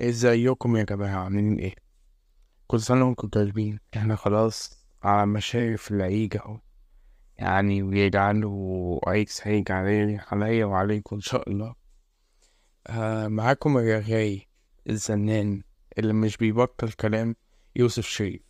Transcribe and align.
ازيكم 0.00 0.76
يا 0.76 0.82
جماعة 0.82 1.24
عاملين 1.24 1.58
إيه؟ 1.58 1.74
كل 2.66 2.80
سنة 2.80 3.04
وأنتم 3.04 3.28
طيبين. 3.28 3.80
إحنا 3.96 4.16
خلاص 4.16 4.84
على 5.02 5.26
مشارف 5.26 5.90
العيد 5.90 6.36
اهو. 6.36 6.60
يعني 7.38 7.82
ويجعله 7.82 9.00
عيد 9.06 9.28
سعيد 9.28 9.70
علي 9.70 10.20
عليا 10.32 10.64
وعليكم 10.64 11.16
إن 11.16 11.20
شاء 11.20 11.50
الله. 11.50 11.74
آه 12.86 13.28
معاكم 13.28 13.76
الرغاي 13.78 14.48
الزنان 14.90 15.62
اللي 15.98 16.12
مش 16.12 16.36
بيبطل 16.36 16.92
كلام 16.92 17.36
يوسف 17.76 18.04
شريف. 18.06 18.42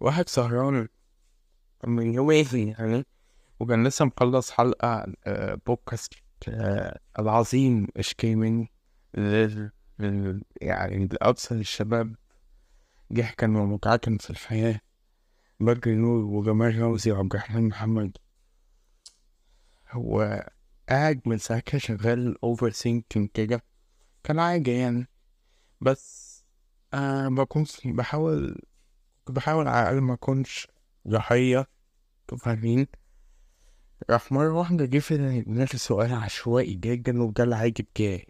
واحد 0.00 0.28
سهران 0.28 0.88
من 1.86 2.14
يومين 2.14 2.46
يعني 2.68 3.06
وكان 3.60 3.86
لسه 3.86 4.04
مخلص 4.04 4.50
حلقة 4.50 5.06
آه 5.26 5.58
بودكاست 5.66 6.12
آه 6.48 6.98
العظيم 7.18 7.86
اشكي 7.96 8.34
مني 8.34 8.72
لل- 9.98 10.42
يعني 10.60 11.06
لأقصى 11.06 11.54
الشباب 11.54 12.14
ضحكا 13.12 13.46
ومتعة 13.46 14.00
في 14.20 14.30
الحياة. 14.30 14.80
بدر 15.60 15.90
نور 15.94 16.24
وجمال 16.24 16.78
روزي 16.78 17.12
وعبد 17.12 17.34
الرحمن 17.34 17.68
محمد. 17.68 18.16
هو 19.90 20.46
قاعد 20.88 21.20
من 21.26 21.38
ساعتها 21.38 21.78
شغال 21.78 22.38
overthinking 22.44 23.28
كده. 23.34 23.62
كان 24.24 24.38
عادي 24.38 24.70
يعني. 24.70 25.08
بس 25.80 26.38
ما 27.28 27.44
كنتش 27.48 27.86
بحاول 27.86 28.62
بحاول 29.28 29.68
على 29.68 29.82
الأقل 29.82 30.00
ما 30.00 30.14
أكونش 30.14 30.68
ضحية. 31.08 31.66
فاهمين؟ 32.38 32.86
راح 34.10 34.32
مرة 34.32 34.52
واحدة 34.52 34.84
جه 34.84 34.98
في 34.98 35.40
دماغي 35.40 35.78
سؤال 35.78 36.14
عشوائي 36.14 36.74
جدا 36.74 37.22
وده 37.22 37.44
العادي 37.44 37.82
بتاعي 37.82 38.26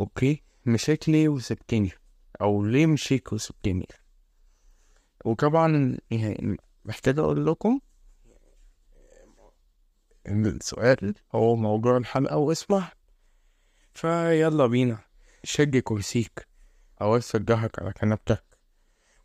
أوكي؟ 0.00 0.42
مشيت 0.66 1.08
ليه 1.08 1.28
وسبتني 1.28 1.90
أو 2.40 2.64
ليه 2.64 2.86
مشيت 2.86 3.32
وسبتني؟ 3.32 3.88
وطبعا 5.24 5.96
يعني 6.10 6.56
محتاج 6.84 7.18
أقول 7.18 7.46
لكم 7.46 7.80
إن 10.28 10.46
السؤال 10.46 11.14
هو 11.34 11.56
موضوع 11.56 11.96
الحلقة 11.96 12.36
واسمه 12.36 12.88
فيلا 13.94 14.66
بينا. 14.66 14.98
شد 15.44 15.76
كرسيك. 15.76 16.46
اسد 17.00 17.48
ظهرك 17.48 17.78
على 17.82 17.92
كنبتك. 17.92 18.44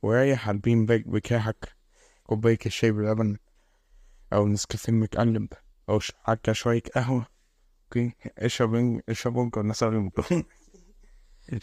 وريح 0.02 0.50
ال 0.50 0.57
bean 0.57 0.86
bag 0.86 1.08
بتاعك 1.08 1.76
كوباية 2.24 2.58
الشاي 2.66 2.92
بلبن. 2.92 3.38
أو 4.34 4.48
نسكافيه 4.48 4.94
متقلب. 4.94 5.48
ش- 5.98 6.12
حتى 6.24 6.54
شوية 6.54 6.82
قهوة. 6.96 7.26
okay؟ 7.86 8.16
اشرب 8.38 9.02
اشرب 9.10 9.38
انت 9.40 9.58
مثلا 9.58 10.12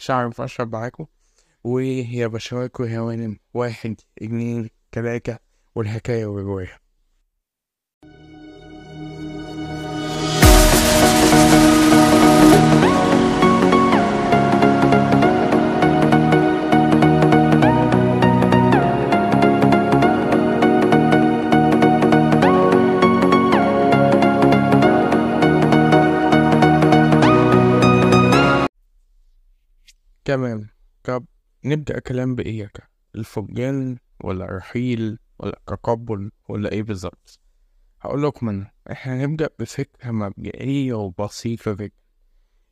عارف 0.09 0.41
اشرب 0.41 0.75
معاكم 0.75 1.05
ويا 1.63 2.27
بشوات 2.27 2.79
ويا 2.81 2.99
هوانم 2.99 3.39
واحد 3.53 4.01
اتنين 4.21 4.69
تلاتة 4.91 5.37
والحكاية 5.75 6.25
والرواية. 6.25 6.84
تمام. 30.25 30.69
طب 31.03 31.25
نبدأ 31.65 31.99
كلام 31.99 32.35
بإيه 32.35 32.59
يا 32.59 32.65
كا؟ 32.65 32.83
الفقدان 33.15 33.97
ولا 34.23 34.45
الرحيل 34.45 35.19
ولا 35.39 35.57
التقبل 35.57 36.31
ولا 36.49 36.71
إيه 36.71 36.83
بالظبط؟ 36.83 37.39
هقول 38.01 38.23
لكم 38.23 38.49
أنا 38.49 38.71
إحنا 38.91 39.25
نبدأ 39.25 39.49
بفكرة 39.59 40.11
مبدئية 40.11 40.93
وبسيطة 40.93 41.73
جدا. 41.73 41.91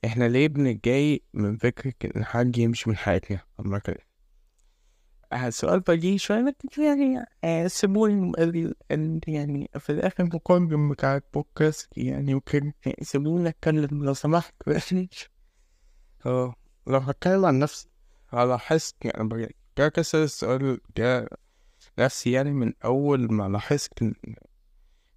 إحنا 0.06 0.28
ليه 0.28 0.48
بنتضايق 0.48 1.24
من 1.34 1.58
فكرة 1.58 1.94
إن 2.16 2.26
حد 2.26 2.58
يمشي 2.58 2.90
من 2.90 2.98
حياتنا؟ 2.98 3.40
أما 3.60 3.80
كده. 3.80 4.00
آه، 5.34 5.48
السؤال 5.48 5.80
بديهي 5.80 6.18
شوية 6.18 6.56
يعني 6.78 7.26
آه، 7.44 7.68
سيبوني 7.68 8.32
يعني 9.28 9.70
في 9.80 9.90
الآخر 9.92 10.24
مقدم 10.24 10.90
بتاع 10.92 11.16
البودكاست 11.16 11.98
يعني 11.98 12.36
وكده. 12.36 12.74
يعني 12.86 12.98
سيبوني 13.02 13.50
أتكلم 13.50 14.04
لو 14.06 14.14
سمحت. 14.14 14.54
آه. 16.26 16.56
لو 16.88 16.98
هتكلم 16.98 17.46
عن 17.46 17.60
نفسي 17.60 17.88
على 18.34 18.60
حس 18.60 18.96
يعني 19.04 19.56
كسر 19.78 20.24
السؤال 20.24 20.80
ده 20.96 21.30
نفسي 22.00 22.32
يعني 22.32 22.52
من 22.52 22.74
أول 22.86 23.32
ما 23.32 23.50
لاحظت 23.50 24.04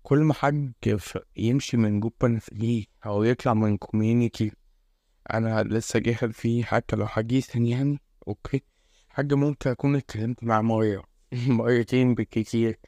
كل 0.02 0.18
ما 0.18 0.34
حد 0.34 0.72
يمشي 1.36 1.76
من 1.76 2.00
group 2.00 2.24
أنا 2.24 2.38
فيه 2.38 2.84
أو 3.06 3.24
يطلع 3.24 3.54
من 3.54 3.76
community 3.76 4.52
أنا 5.34 5.62
لسه 5.62 5.98
داخل 5.98 6.32
فيه 6.32 6.64
حتى 6.64 6.96
لو 6.96 7.06
حديثا 7.06 7.58
يعني 7.58 8.00
okay؟ 8.28 8.62
حاجة 9.08 9.34
ممكن 9.34 9.70
أكون 9.70 9.96
اتكلمت 9.96 10.44
مع 10.44 10.60
مرة 10.62 11.04
مرتين 11.32 12.14
بالكتير. 12.14 12.78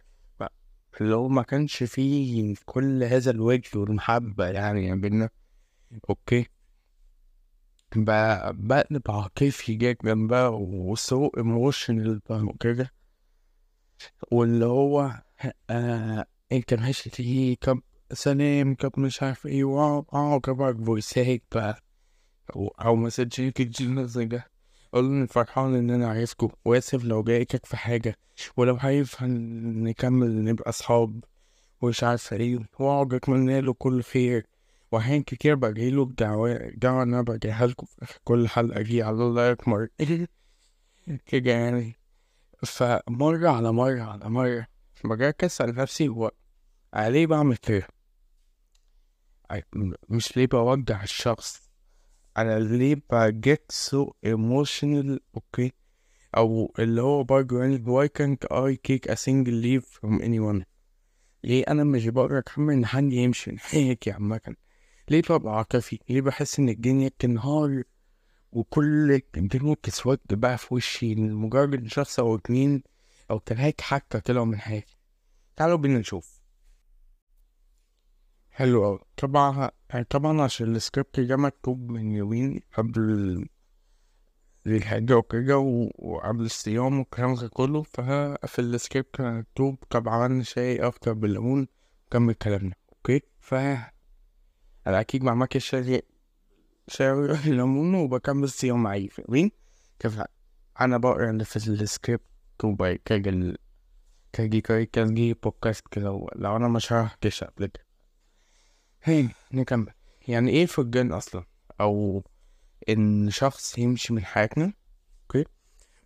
اللي 1.01 1.15
هو 1.15 1.29
ما 1.29 1.43
كانش 1.43 1.83
فيه 1.83 2.55
كل 2.67 3.03
هذا 3.05 3.31
الود 3.31 3.79
والمحبة 3.79 4.47
يعني 4.47 4.97
بينا 4.97 5.31
okay؟ 6.11 6.47
بقلب 7.97 9.03
عاطفي 9.11 9.75
جدا 9.75 10.27
بقى 10.27 10.55
و 10.63 10.84
so 10.84 11.27
emotional 11.37 12.21
وكده. 12.31 12.93
واللي 14.33 14.65
هو 14.65 15.23
آه 15.71 16.27
انت 16.53 16.75
ماشي 16.75 17.11
تيجي 17.11 17.57
طب 17.57 17.81
سلام 18.13 18.75
طب 18.75 18.93
مش 19.01 19.23
عارف 19.23 19.47
إيه؟ 19.47 19.65
واو 19.65 20.07
واو 20.13 20.41
كبر 20.41 20.85
فويسات 20.85 21.43
بقى. 21.55 21.83
أو, 22.57 22.75
كتير 23.51 24.05
زي 24.07 24.25
ده. 24.25 24.47
أقول 24.95 25.21
له 25.21 25.27
فرحان 25.27 25.75
إن 25.75 25.91
أنا 25.91 26.09
عرفتكم 26.09 26.49
وآسف 26.65 27.05
لو 27.05 27.23
ضايقتك 27.23 27.67
في 27.67 27.77
حاجة. 27.77 28.17
ولو 28.57 28.77
هن- 29.23 29.83
نكمل 29.83 30.45
نبقى 30.45 30.69
أصحاب. 30.69 31.25
ومش 31.81 32.05
عارف 32.05 32.21
إيه. 32.23 32.69
واقعد 32.81 33.15
اتمنى 33.15 33.61
له 33.61 33.73
كل 33.75 34.03
خير. 34.03 34.47
وأحيان 34.93 35.23
كتير 35.23 35.55
بجيله 35.55 36.05
بدعوة 36.05 36.71
دعوة 36.75 37.03
إن 37.03 37.15
أنا 37.15 37.23
بديها 37.23 37.67
لكم 37.67 37.87
في 37.87 38.03
آخر 38.03 38.19
كل 38.25 38.49
حلقة 38.49 38.83
دي 38.83 39.03
على 39.03 39.23
الله 39.23 39.47
يكمر 39.47 39.89
كده 41.27 41.51
يعني. 41.51 41.99
فمرة 42.67 43.49
على 43.49 43.73
مرة 43.73 44.03
على 44.03 44.31
مرة 44.31 44.67
بجي 45.05 45.45
أسأل 45.45 45.75
نفسي 45.75 46.09
هو 46.09 46.31
أنا 46.95 47.11
ليه 47.11 47.27
بعمل 47.27 47.57
كده؟ 47.57 47.89
مش 50.09 50.37
ليه 50.37 50.47
بودع 50.47 51.03
الشخص. 51.03 51.71
أنا 52.37 52.59
ليه 52.59 53.03
ب 53.11 53.24
get 53.24 53.65
so 53.73 54.13
emotional 54.25 55.21
okay؟ 55.35 55.73
أو 56.37 56.75
اللي 56.79 57.03
هو 57.03 57.25
برضه 57.25 57.61
يعني 57.61 57.79
why 57.85 58.09
can't 58.19 58.57
I 58.57 58.77
take 58.89 59.11
a 59.11 59.17
single 59.17 59.63
leave 59.65 59.85
from 59.85 60.23
anyone 60.23 60.65
ليه 61.45 61.65
أنا 61.69 61.85
مش 61.85 62.07
بقدر 62.09 62.39
أكمل 62.39 62.75
إن 62.75 62.87
حد 62.87 63.13
يمشي؟ 63.13 63.51
من 63.51 63.59
حياتي 63.59 64.11
عامة 64.11 64.55
ليه 65.11 65.23
ببقى 65.31 65.57
عاطفي 65.57 65.99
ليه 66.09 66.21
بحس 66.21 66.59
إن 66.59 66.69
الدنيا 66.69 67.09
بتنهار 67.09 67.83
وكل 68.53 69.23
الدنيا 69.37 69.75
بتسود 69.75 70.19
بقى 70.31 70.59
في 70.59 70.75
وشي 70.75 71.15
لمجرد 71.15 71.75
إن 71.75 71.89
شخص 71.89 72.19
أو 72.19 72.37
اتنين 72.37 72.83
أو 73.31 73.39
تلاتة 73.39 73.85
حتى 73.85 74.21
طلعوا 74.21 74.45
من 74.45 74.59
حياتي؟ 74.59 74.97
تعالوا 75.57 75.77
بينا 75.77 75.99
نشوف. 75.99 76.41
حلو 78.51 78.85
أوي. 78.85 78.99
طبعا 79.17 79.71
طبعا 80.11 80.43
عشان 80.43 80.77
السكريبت 80.77 81.21
ده 81.21 81.37
مكتوب 81.37 81.91
من 81.91 82.13
يومين 82.13 82.61
قبل 82.75 83.49
الحاجة 84.67 85.17
وكده 85.17 85.59
وقبل 85.99 86.45
الصيام 86.45 86.99
والكلام 86.99 87.35
ده 87.35 87.49
كله 87.49 87.83
ففي 87.83 88.59
السكريبت 88.59 89.21
مكتوب 89.21 89.79
طبعا 89.91 90.43
شاي 90.43 90.89
أخضر 90.89 91.13
بالليمون 91.13 91.67
كمل 92.11 92.35
كلامنا. 92.35 92.75
okay؟ 92.93 93.21
ف 93.41 93.55
أنا 94.89 95.01
أكيد 95.01 95.25
ما 95.25 95.31
عملتش 95.31 95.65
شاي 95.69 96.03
شاي 96.89 97.15
بالليمون 97.15 97.95
وبكمل 98.05 98.49
صيام 98.49 98.87
عادي 98.87 99.09
فاهمين؟ 99.09 99.51
كيف 99.99 100.21
أنا 100.81 100.97
بقرأ 100.99 101.31
اللي 101.31 101.45
في 101.45 101.57
السكريبت 101.57 102.23
ال- 103.29 103.59
كاجي 104.33 104.61
كاجي 104.61 104.87
كاجي 104.87 105.35
بودكاست 105.35 105.89
كده 105.91 106.27
لو 106.37 106.57
أنا 106.57 106.69
ما 106.69 106.79
شرحتش 106.79 107.45
قبل 107.45 107.67
كده. 107.67 107.85
هي 109.03 109.29
نكمل. 109.53 109.93
يعني 110.29 110.51
إيه 110.51 110.67
فقدان 110.67 111.13
أصلا؟ 111.13 111.45
أو 111.81 112.23
إن 112.89 113.31
شخص 113.31 113.79
يمشي 113.79 114.13
من 114.13 114.25
حياتنا؟ 114.25 114.73
okay. 115.23 115.45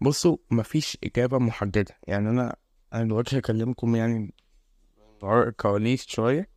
بصوا 0.00 0.37
مفيش 0.50 0.99
إجابة 1.05 1.38
محددة. 1.38 1.96
يعني 2.06 2.29
أنا 2.31 2.56
أنا 2.93 3.05
دلوقتي 3.05 3.38
هكلمكم 3.38 3.96
يعني 3.96 4.34
ورا 5.23 5.49
الكواليس 5.49 6.06
شوية. 6.06 6.49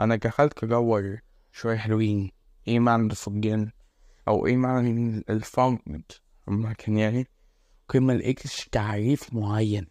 أنا 0.00 0.16
دخلت 0.16 0.64
أدور 0.64 1.18
شوية 1.52 1.76
حلوين. 1.76 2.30
إيه 2.68 2.78
معنى 2.78 3.02
الفقدان 3.02 3.70
أو 4.28 4.46
إيه 4.46 4.56
معنى 4.56 5.22
الفقد 5.30 6.02
عامة 6.48 6.76
يعني 6.88 7.26
أوكي 7.82 8.00
ملقتش 8.00 8.68
تعريف 8.72 9.34
معين. 9.34 9.86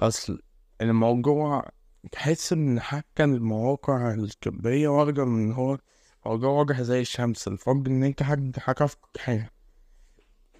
أصل 0.00 0.42
الموضوع 0.80 1.68
تحس 2.12 2.52
إن 2.52 2.80
حتى 2.80 3.24
المواقع 3.24 4.14
الطبية 4.14 4.88
واخدة 4.88 5.24
من 5.24 5.52
هو 5.52 5.78
موضوع 6.26 6.50
واضح 6.50 6.80
زي 6.80 7.00
الشمس. 7.00 7.48
الفرق 7.48 7.86
إن 7.86 8.04
أنت 8.04 8.22
حد 8.22 8.58
حكفك 8.58 8.98
حاجة. 9.18 9.50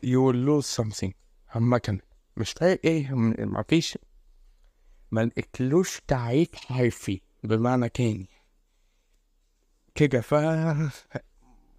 You 0.07 0.21
will 0.21 0.47
lose 0.49 0.83
something. 0.83 1.11
عامة 1.49 1.99
مش 2.37 2.53
فارق 2.53 2.81
إيه 2.85 3.15
مفيش 3.15 3.99
ملقتلوش 5.13 6.01
تعريف 6.09 6.55
حرفي. 6.55 7.21
بمعنى 7.45 7.89
تاني. 7.89 8.29
كده 9.95 10.21
ف 10.21 10.35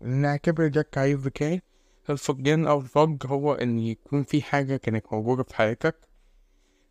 نعتبر 0.01 0.67
ده 0.67 0.81
التعريف 0.81 1.25
بتاعي. 1.25 1.61
الفقدان 2.09 2.67
أو 2.67 2.79
الفقد 2.79 3.23
هو 3.25 3.53
إن 3.53 3.79
يكون 3.79 4.23
في 4.23 4.41
حاجة 4.41 4.77
كانت 4.77 5.05
موجودة 5.13 5.43
في 5.43 5.55
حياتك 5.55 5.95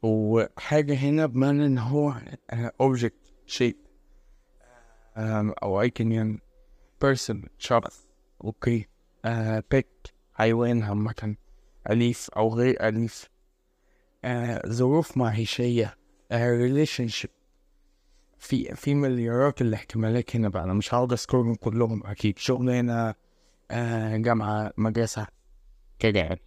وحاجة 0.03 0.95
هنا 0.95 1.27
بمعنى 1.27 1.67
إن 1.67 1.79
هو 1.79 2.15
object 2.83 3.33
شيء 3.47 3.77
أو 5.63 5.81
أيكن 5.81 6.13
يعني 6.13 6.39
person 7.05 7.37
شخص 7.59 8.09
okay 8.45 8.89
بيت 9.71 10.07
حيوان 10.33 10.83
عامة 10.83 11.37
أليف 11.91 12.31
أو 12.31 12.55
غير 12.55 12.89
أليف 12.89 13.31
آه، 14.25 14.63
ظروف 14.67 15.17
معيشية 15.17 15.97
relationship 16.33 17.31
في 18.39 18.75
في 18.75 18.95
مليارات 18.95 19.61
الاحتمالات 19.63 20.37
هنا 20.37 20.49
بقى. 20.49 20.65
أنا 20.65 20.73
مش 20.75 20.95
هقعد 20.95 21.13
اذكرهم 21.13 21.55
كلهم 21.55 22.07
أكيد 22.07 22.39
شغلانة 22.39 23.15
آه 23.71 24.17
جامعة 24.17 24.73
مدرسة 24.77 25.27
كده 25.99 26.21
يعني. 26.21 26.41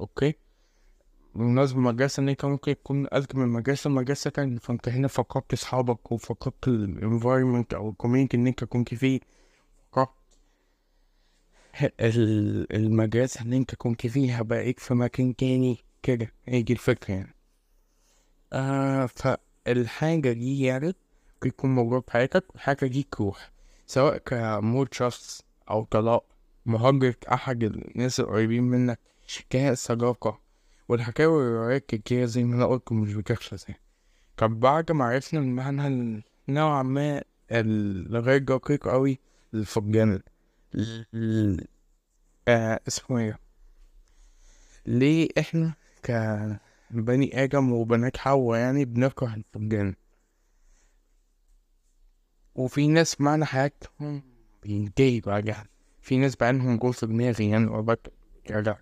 okay؟ 0.00 0.34
بالمناسبة 1.34 1.78
المدرسة 1.78 2.20
إن 2.20 2.28
أنت 2.28 2.44
ممكن 2.44 2.74
تكون 2.74 3.02
نقلت 3.02 3.34
من 3.34 3.48
مدرسة 3.48 3.90
لمدرسة 3.90 4.30
تانية 4.30 4.58
فأنت 4.58 4.88
هنا 4.88 5.08
فقدت 5.08 5.52
أصحابك 5.52 6.12
وفقدت 6.12 6.68
ال 6.68 6.77
environment 6.77 7.74
أو 7.74 7.90
ال 7.90 7.95
community 7.95 8.36
اللي 8.36 8.48
أنت 8.48 8.64
كنت 8.64 8.94
فيه. 8.94 9.20
فقدت 9.92 10.10
ال- 12.00 12.76
المدرسة 12.76 13.42
اللي 13.42 13.56
أنت 13.56 13.74
كنت 13.74 14.06
فيها 14.06 14.42
بقيت 14.42 14.80
في 14.80 14.94
مكان 14.94 15.36
تاني 15.36 15.78
كده. 16.02 16.32
هي 16.46 16.62
دي 16.62 16.72
الفكرة 16.72 17.14
يعني. 17.14 17.34
آه 18.52 19.06
فالحاجة 19.06 20.32
دي 20.32 20.62
يعني 20.62 20.94
يكون 21.46 21.74
موجود 21.74 22.02
في 22.06 22.12
حياتك 22.12 22.44
والحاجة 22.50 22.86
دي 22.86 23.06
تروح 23.12 23.50
سواء 23.86 24.18
كموت 24.18 24.94
شخص 24.94 25.42
أو 25.70 25.84
طلاق 25.84 26.24
مهاجرة 26.66 27.14
أحد 27.32 27.62
الناس 27.62 28.20
القريبين 28.20 28.62
منك 28.62 28.98
كانت 29.50 29.78
صداقة. 29.78 30.38
والحكاوي 30.88 31.32
والروايات 31.34 31.86
كتير 31.86 32.26
زي 32.26 32.44
ما 32.44 32.54
أنا 32.56 32.66
قلت 32.66 32.92
مش 32.92 33.14
بتخلص 33.14 33.68
يعني. 33.68 33.80
طب 34.36 34.60
بعد 34.60 34.92
ما 34.92 35.04
عرفنا 35.04 35.40
المعنى 35.40 35.86
ال- 35.86 36.22
نوعا 36.48 36.82
ما 36.82 37.22
الغير 37.50 38.38
دقيق 38.38 38.88
أوي 38.88 39.18
ال- 41.14 41.66
آه 42.48 42.80
اسمه 42.88 43.18
إيه؟ 43.18 43.38
ليه 44.86 45.28
إحنا 45.38 45.74
كبني 46.02 47.44
آدم 47.44 47.72
وبنات 47.72 48.16
حواء 48.16 48.58
يعني 48.58 48.84
بنكره 48.84 49.34
الفقدان؟ 49.34 49.94
وفي 52.54 52.88
ناس 52.88 53.20
معنى 53.20 53.44
حياتهم 53.44 54.22
بينتهي 54.62 55.20
بعدها 55.20 55.66
في 56.02 56.16
ناس 56.16 56.36
بقالهم 56.36 56.76
جوه 56.76 56.92
في 56.92 57.06
دماغي 57.06 57.48
يعني 57.48 57.66
وبكتب 57.66 58.12
رجع 58.50 58.76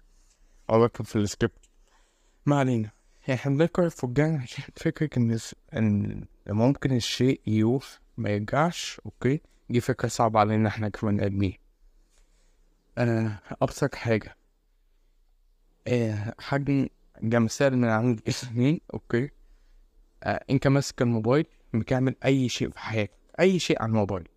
أو 0.70 0.88
في 0.88 1.17
السكريبت 1.17 1.55
ما 2.46 2.58
علينا. 2.58 2.90
إحنا 3.31 3.56
بنكره 3.56 3.87
الفقدان 3.87 4.37
عشان 4.37 4.64
فكرة 4.76 5.19
إن 5.19 5.38
إن 5.76 6.25
ممكن 6.49 6.96
الشيء 6.96 7.40
يروح 7.46 7.84
ما 8.17 8.31
يرجعش 8.31 9.00
okay؟ 9.06 9.40
دي 9.70 9.81
فكرة 9.81 10.08
صعبة 10.08 10.40
علينا 10.40 10.69
إحنا 10.69 10.88
كبني 10.88 11.26
آدمين. 11.26 11.58
أنا 12.99 13.38
أبسط 13.62 13.94
حاجة. 13.94 14.37
ده 17.23 17.38
مثال 17.38 17.76
من 17.76 17.88
عند 17.88 18.20
اسمين 18.28 18.81
okay؟ 18.94 19.31
آه 20.23 20.44
أنت 20.50 20.66
ماسك 20.69 21.02
الموبايل 21.02 21.46
بتعمل 21.75 22.14
أي 22.25 22.49
شيء 22.49 22.70
في 22.70 22.78
حياتك. 22.78 23.19
أي 23.40 23.58
شيء 23.58 23.82
على 23.82 23.88
الموبايل. 23.90 24.28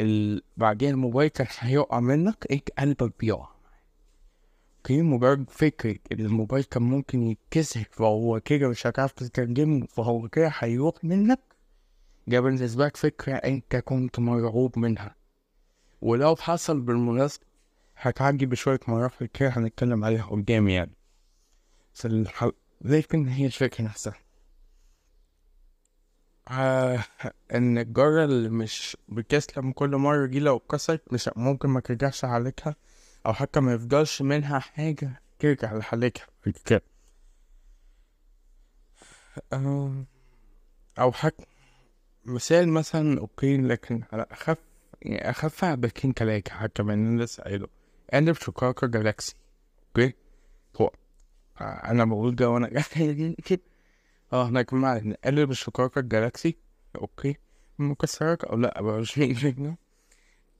ال... 0.00 0.42
بعدين 0.56 0.90
الموبايل 0.90 1.30
كان 1.30 1.46
هيقع 1.58 2.00
منك 2.00 2.46
انت 2.50 2.70
قلبك 2.78 3.12
بيقع 3.20 3.48
أوكي؟ 4.76 5.02
مجرد 5.02 5.50
فكرة 5.50 5.96
ان 6.12 6.20
الموبايل 6.20 6.64
كان 6.64 6.82
ممكن 6.82 7.22
يتكسر 7.22 7.84
فهو 7.90 8.40
كده 8.40 8.68
مش 8.68 8.86
هتعرف 8.86 9.12
تترجمه 9.12 9.86
فهو 9.86 10.28
كده 10.28 10.52
هيروح 10.58 10.94
منك. 11.02 11.40
ده 12.26 12.40
بالنسبة 12.40 12.84
لك 12.84 12.96
فكرة 12.96 13.34
أنت 13.34 13.76
كنت 13.76 14.18
مرعوب 14.18 14.78
منها. 14.78 15.14
ولو 16.02 16.36
حصل 16.36 16.80
بالمناسبة 16.80 17.44
هتعدي 17.96 18.46
بشوية 18.46 18.80
مراحل 18.88 19.26
كده 19.26 19.48
هنتكلم 19.48 20.04
عليها 20.04 20.22
قدام 20.26 20.68
يعني. 20.68 20.92
لكن 22.80 23.28
هي 23.28 23.46
الفكرة 23.46 23.84
نفسها. 23.84 24.14
آه 26.50 27.04
إن 27.54 27.78
الجارة 27.78 28.24
اللي 28.24 28.48
مش 28.48 28.96
بتسلم 29.08 29.72
كل 29.72 29.96
مرة 29.96 30.26
دي 30.26 30.40
لو 30.40 30.56
اتكسرت 30.56 31.12
مش 31.12 31.30
ممكن 31.36 31.68
ما 31.68 31.80
ترجعش 31.80 32.24
حالتها 32.24 32.76
أو 33.26 33.32
حتى 33.32 33.60
ما 33.60 33.72
يفضلش 33.72 34.22
منها 34.22 34.58
حاجة 34.58 35.22
ترجع 35.38 35.74
لحالتها 35.74 36.26
آه، 39.52 40.04
أو 40.98 41.12
حتى 41.12 41.44
مثال 42.24 42.68
مثلا 42.68 43.20
okay 43.20 43.56
لكن 43.56 44.02
على 44.12 44.26
أخف 44.30 44.58
يعني 45.02 45.30
أخف 45.30 45.64
حبتين 45.64 46.14
تلاته 46.14 46.52
حتى 46.52 46.82
من 46.82 47.08
اللي 47.12 47.24
لسه 47.24 47.42
قايله 47.42 47.68
قالب 48.12 48.36
شوكولاتة 48.36 48.84
جالاكسي 48.84 49.34
okay؟ 49.88 50.14
هو 50.80 50.90
آه، 51.60 51.64
أنا 51.64 52.04
بقول 52.04 52.36
ده 52.36 52.50
وأنا 52.50 52.66
آه 54.32 54.48
أنا 54.48 54.62
كمان 54.62 55.14
قالب 55.24 55.50
الشوكولاتة 55.50 55.98
الجالاكسي. 55.98 56.56
okay. 56.96 57.36
مكسرات 57.78 58.44
أو 58.44 58.56
لا؟ 58.56 58.82
مش 58.82 59.12
فاكر 59.12 59.74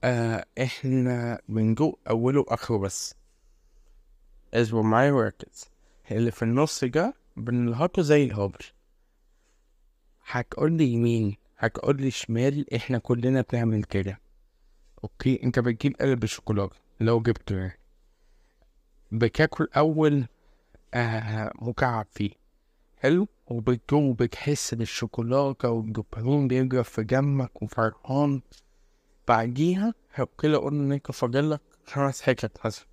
آه 0.03 0.45
إحنا 0.61 1.41
بندوق 1.49 1.99
أوله 2.09 2.39
وآخره 2.39 2.77
بس. 2.77 3.15
اصبر 4.53 4.81
معايا 4.81 5.11
وركز 5.11 5.69
اللي 6.11 6.31
في 6.31 6.41
النص 6.43 6.83
ده 6.83 7.13
بنلهقه 7.37 8.01
زي 8.01 8.23
الهبل 8.23 8.65
هتقول 10.25 10.71
لي 10.73 10.87
يمين 10.87 11.35
هتقول 11.57 12.01
لي 12.01 12.11
شمال 12.11 12.73
إحنا 12.73 12.97
كلنا 12.97 13.45
بنعمل 13.53 13.83
كده. 13.83 14.19
أوكي. 15.03 15.43
أنت 15.43 15.59
بتجيب 15.59 15.95
قلب 16.01 16.23
الشوكولاته. 16.23 16.75
لو 16.99 17.19
جبته 17.21 17.55
يعني. 17.55 17.79
بتاكل 19.11 19.67
أول 19.77 20.25
آه 20.93 21.51
مكعب 21.61 22.07
فيه. 22.11 22.31
حلو؟ 22.97 23.27
وبتقوم 23.49 24.13
بتحس 24.13 24.73
بالشوكولاتة 24.73 25.69
والدوبامين 25.69 26.47
بيجري 26.47 26.83
في 26.83 27.03
دمك 27.03 27.61
وفرحان. 27.61 28.41
بعديها 29.27 29.93
كده 30.39 30.57
قلنا 30.57 30.95
انت 30.95 31.11
فاضلك 31.11 31.61
خمس 31.85 32.21
حتت 32.21 32.65
مثلا. 32.65 32.85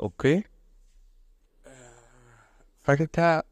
okay؟ 0.00 0.44
فانت 2.78 3.42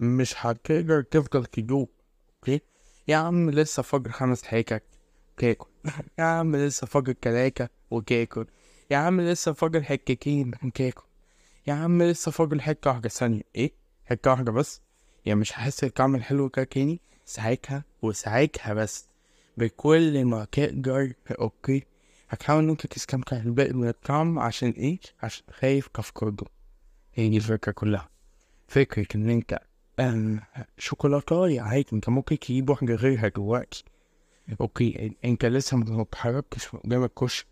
مش 0.00 0.34
هتقدر 0.36 1.02
تفضل 1.02 1.46
تدوق 1.46 1.90
okay؟ 2.36 2.60
يا 3.08 3.16
عم 3.16 3.50
لسه 3.50 3.82
فاضل 3.82 4.10
خمس 4.10 4.42
حتت. 4.44 4.82
وتاكل 5.32 5.66
يا 6.18 6.24
عم 6.24 6.56
لسه 6.56 6.86
فاضل 6.86 7.14
تلاتة 7.14 7.68
وتاكل. 7.90 8.46
يا 8.90 8.96
عم 8.96 9.20
لسه 9.20 9.52
فاضل 9.52 9.84
حتتين 9.84 10.52
وتاكل 10.64 11.04
يا 11.66 11.72
عم 11.72 12.02
لسه 12.02 12.30
فاضل 12.30 12.60
حتة 12.60 12.90
واحدة. 12.90 13.08
ثانية. 13.08 13.42
إيه؟ 13.56 13.72
حتة 14.04 14.30
واحدة 14.30 14.52
بس. 14.52 14.82
يعني 15.26 15.40
مش 15.40 15.52
هحس 15.52 15.84
الطعم 15.84 16.14
الحلو 16.14 16.48
تاني 16.48 17.00
ساعتها 17.24 17.84
وساعتها 18.02 18.74
بس 18.74 19.08
بكل 19.56 20.24
ما 20.24 20.44
تقدر 20.44 21.12
okay؟ 21.30 21.84
هتحاول 22.28 22.62
إن 22.64 22.70
أنت 22.70 22.86
تستمتع 22.86 23.38
بالباقي 23.38 23.72
من 23.72 23.88
الطعم 23.88 24.38
عشان 24.38 24.70
إيه؟ 24.70 24.98
عشان 25.22 25.44
خايف 25.50 25.86
تفقده 25.88 26.46
هي 27.14 27.28
دي 27.28 27.36
الفكرة 27.36 27.72
كلها. 27.72 28.08
فكرة 28.68 29.06
إن 29.14 29.30
أنت 29.30 29.58
آم، 30.00 30.40
شوكولاتاية 30.78 31.60
عادي 31.60 31.86
أنت 31.92 32.08
ممكن 32.08 32.38
تجيب 32.38 32.70
واحدة 32.70 32.94
غيرها 32.94 33.28
دلوقتي. 33.28 33.84
okay؟ 34.60 35.16
أنت 35.24 35.44
لسه 35.44 35.76
ما 35.76 36.02
اتحركتش 36.02 36.68
قدام 36.68 37.04
الكشك 37.04 37.46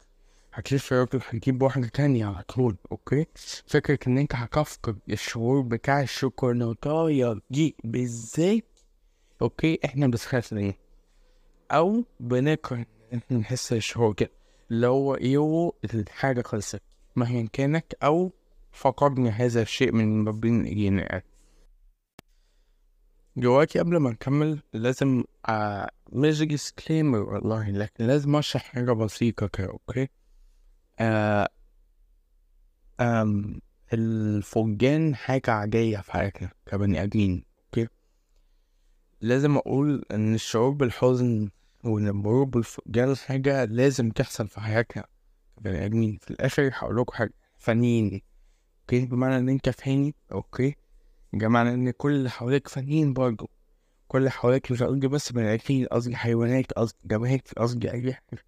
هتلف 0.52 0.92
للراجل 0.92 1.20
هتجيب 1.28 1.62
واحدة 1.62 1.88
تانية 1.88 2.26
على 2.26 2.42
طول 2.42 2.76
okay؟ 2.92 3.26
فكرة 3.66 3.98
إن 4.06 4.18
أنت 4.18 4.34
هتفقد 4.34 4.98
الشعور 5.10 5.60
بتاع 5.60 6.02
الشوكولاتاية 6.02 7.40
دي 7.50 7.76
بالذات 7.84 8.64
okay؟ 9.42 9.78
إحنا 9.84 10.06
بنخاف 10.06 10.52
ليه 10.52 10.78
أو 11.70 12.04
بنكره 12.20 12.76
إن 13.12 13.18
إحنا 13.18 13.38
نحس 13.38 13.72
الشعور 13.72 14.14
كده. 14.14 14.30
اللي 14.70 14.86
هو 14.86 15.16
يوه 15.16 15.74
الحاجة 15.94 16.42
خلصت. 16.42 16.82
مهما 17.16 17.48
كانت 17.52 17.94
أو 17.94 18.32
فقدنا 18.72 19.30
هذا 19.30 19.62
الشيء 19.62 19.92
من 19.92 20.40
بين 20.40 20.64
إيدينا. 20.64 21.22
دلوقتي 23.36 23.78
قبل 23.78 23.96
ما 23.96 24.10
نكمل 24.10 24.62
لازم 24.72 25.24
آه 25.48 25.90
مش 26.12 26.42
disclaimer 26.42 27.18
والله 27.18 27.70
لكن 27.70 28.06
لازم 28.06 28.36
أشرح 28.36 28.62
حاجة 28.62 28.92
بسيطة 28.92 29.46
كده 29.46 29.66
okay؟ 29.70 30.08
آه 31.00 31.48
آم 33.00 33.60
الفقدان 33.92 35.14
حاجة 35.14 35.50
عادية 35.50 35.98
في 35.98 36.12
حياتنا 36.12 36.50
كبني 36.66 37.02
آدمين 37.02 37.44
okay؟ 37.64 37.88
لازم 39.20 39.56
أقول 39.56 40.04
إن 40.10 40.34
الشعور 40.34 40.70
بالحزن 40.70 41.50
والمرور 41.84 42.44
بالفقدان 42.44 43.16
حاجة 43.16 43.64
لازم 43.64 44.10
تحصل 44.10 44.48
في 44.48 44.60
حياتنا 44.60 45.04
كبني 45.56 45.84
آدمين. 45.84 46.18
في 46.22 46.30
الآخر 46.30 46.70
هقولكوا 46.74 47.14
حاجة 47.14 47.32
فانيين 47.58 48.22
okay؟ 48.80 49.06
بمعنى 49.06 49.36
إن 49.36 49.48
أنت 49.48 49.68
فاني 49.68 50.14
okay؟ 50.32 50.74
بمعنى 51.32 51.74
إن 51.74 51.90
كل 51.90 52.12
اللي 52.12 52.30
حواليك 52.30 52.68
فانيين 52.68 53.12
برضه. 53.12 53.48
كل 54.08 54.18
اللي 54.18 54.30
حواليك 54.30 54.72
مش 54.72 54.82
قصدي 54.82 55.08
بس 55.08 55.32
بني 55.32 55.54
آدمين 55.54 55.86
قصدي 55.86 56.16
حيوانات 56.16 56.72
قصدي 56.72 56.98
جماهير 57.04 57.42
قصدي 57.56 57.90
أي 57.92 58.14
حاجة. 58.14 58.44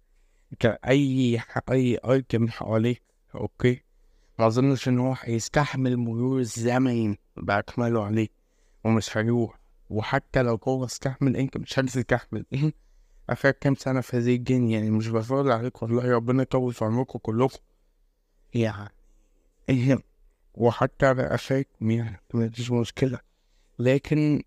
كأي 0.59 1.41
أي 1.71 1.97
item 1.97 2.47
حواليك 2.47 3.01
okay. 3.35 3.83
ما 4.39 4.47
أظنش 4.47 4.87
إن 4.87 4.99
هو 4.99 5.15
هيستحمل 5.19 5.97
مرور 5.97 6.39
الزمن 6.39 7.15
باكمله 7.37 8.05
عليه. 8.05 8.27
ومش 8.83 9.17
هيروح. 9.17 9.59
وحتى 9.89 10.41
لو 10.41 10.59
هو 10.67 10.85
استحمل 10.85 11.37
أنت 11.37 11.57
مش 11.57 11.79
هتستحمل 11.79 12.45
آخر 13.29 13.51
كام 13.51 13.75
سنة 13.75 14.01
في 14.01 14.17
هذه 14.17 14.35
الدنيا 14.35 14.79
يعني 14.79 14.91
مش 14.91 15.07
بفضل 15.07 15.51
عليك 15.51 15.81
والله 15.81 16.11
ربنا 16.11 16.41
يطول 16.41 16.73
في 16.73 16.85
عمركم 16.85 17.19
كلكم. 17.19 17.59
يعني. 18.53 18.89
إيه. 19.69 19.97
وحتى 20.53 21.11
أخاكم 21.11 21.91
يعني 21.91 22.21
مفيش 22.33 22.71
مشكلة. 22.71 23.19
لكن 23.79 24.43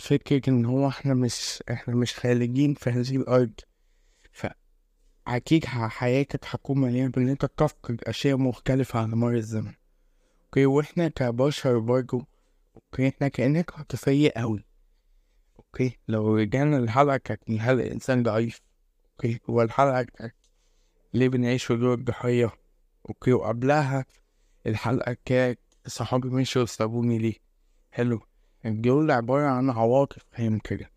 فكرة 0.00 0.50
إن 0.50 0.64
هو 0.64 0.88
إحنا 0.88 1.14
مش 1.14 1.62
إحنا 1.70 1.94
مش 1.94 2.14
خالدين 2.14 2.74
في 2.74 2.90
هذه 2.90 3.16
الأرض. 3.16 3.60
أكيد 5.28 5.64
حياتك 5.64 6.40
هتكون 6.44 6.80
مليانة 6.80 7.10
بإن 7.10 7.28
أنت 7.28 7.44
تفقد 7.44 8.00
أشياء 8.04 8.36
مختلفة 8.36 9.00
على 9.00 9.16
مر 9.16 9.34
الزمن. 9.34 9.72
okay؟ 10.44 10.66
وإحنا 10.66 11.08
كبشر 11.08 11.78
برضه 11.78 12.26
okay؟ 12.76 13.08
إحنا 13.08 13.28
كائنات 13.28 13.70
عاطفية 13.72 14.30
أوي. 14.36 14.64
okay؟ 15.58 15.98
لو 16.08 16.36
رجعنا 16.36 16.76
للحلقة 16.76 17.16
كانت 17.16 17.50
هل 17.50 17.80
الإنسان 17.80 18.22
ضعيف؟ 18.22 18.60
okay؟ 19.12 19.40
هو 19.50 19.66
كانت 19.66 20.34
ليه 21.14 21.28
بنعيش 21.28 21.64
في 21.64 21.76
دور 21.76 21.94
الضحية؟ 21.94 22.52
okay؟ 23.08 23.32
وقبلها 23.32 24.04
الحلقة 24.66 25.16
كانت 25.24 25.58
صحابي 25.86 26.28
مشوا 26.28 26.62
وسابوني 26.62 27.18
ليه؟ 27.18 27.34
حلو. 27.90 28.20
الجولة 28.66 29.14
عبارة 29.14 29.46
عن 29.46 29.70
عواطف 29.70 30.24
فاهم 30.30 30.58
كده. 30.58 30.90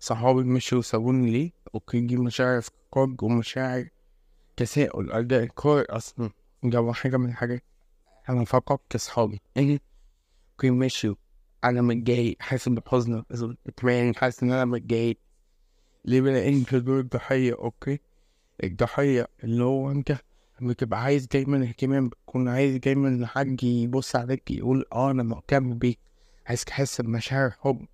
صحابي 0.00 0.42
مشوا 0.42 0.78
وسابوني 0.78 1.30
ليه؟ 1.30 1.55
دي 2.06 2.16
مشاعر 2.16 2.58
افتقاد 2.58 3.22
ومشاعر 3.22 3.88
تساؤل. 4.56 5.12
أداء 5.12 5.42
إنكار 5.42 5.84
أصلا. 5.90 6.30
ده 6.62 6.92
حاجة 6.92 7.16
من 7.16 7.28
الحاجات 7.28 7.62
أنا 8.28 8.44
فقدت 8.44 8.96
صحابي 8.96 9.40
إيه؟ 9.56 9.80
okay 10.52 10.70
مشوا 10.70 11.14
أنا 11.64 11.82
متضايق 11.82 12.36
حاسس 12.40 12.68
بحزن 12.68 13.24
إطمئنان 13.66 14.14
حاسس 14.16 14.42
إن 14.42 14.52
أنا 14.52 14.64
متضايق. 14.64 15.18
ليه 16.04 16.20
بلاقيني 16.20 16.64
في 16.64 16.80
دور 16.80 17.00
الضحية 17.00 17.52
okay؟ 17.52 18.00
الضحية 18.64 19.28
اللي 19.44 19.64
هو 19.64 19.90
أنت 19.90 20.16
بتبقى 20.62 21.02
عايز 21.02 21.26
دايما 21.26 21.62
اهتمام 21.62 22.08
بتكون 22.08 22.48
عايز 22.48 22.76
دايما 22.76 23.26
حد 23.26 23.62
يبص 23.64 24.16
عليك 24.16 24.50
يقول 24.50 24.84
آه 24.92 25.10
أنا 25.10 25.22
مهتم 25.22 25.74
بيك. 25.78 25.98
عايز 26.46 26.64
تحس 26.64 27.00
بمشاعر 27.00 27.50
حب. 27.50 27.86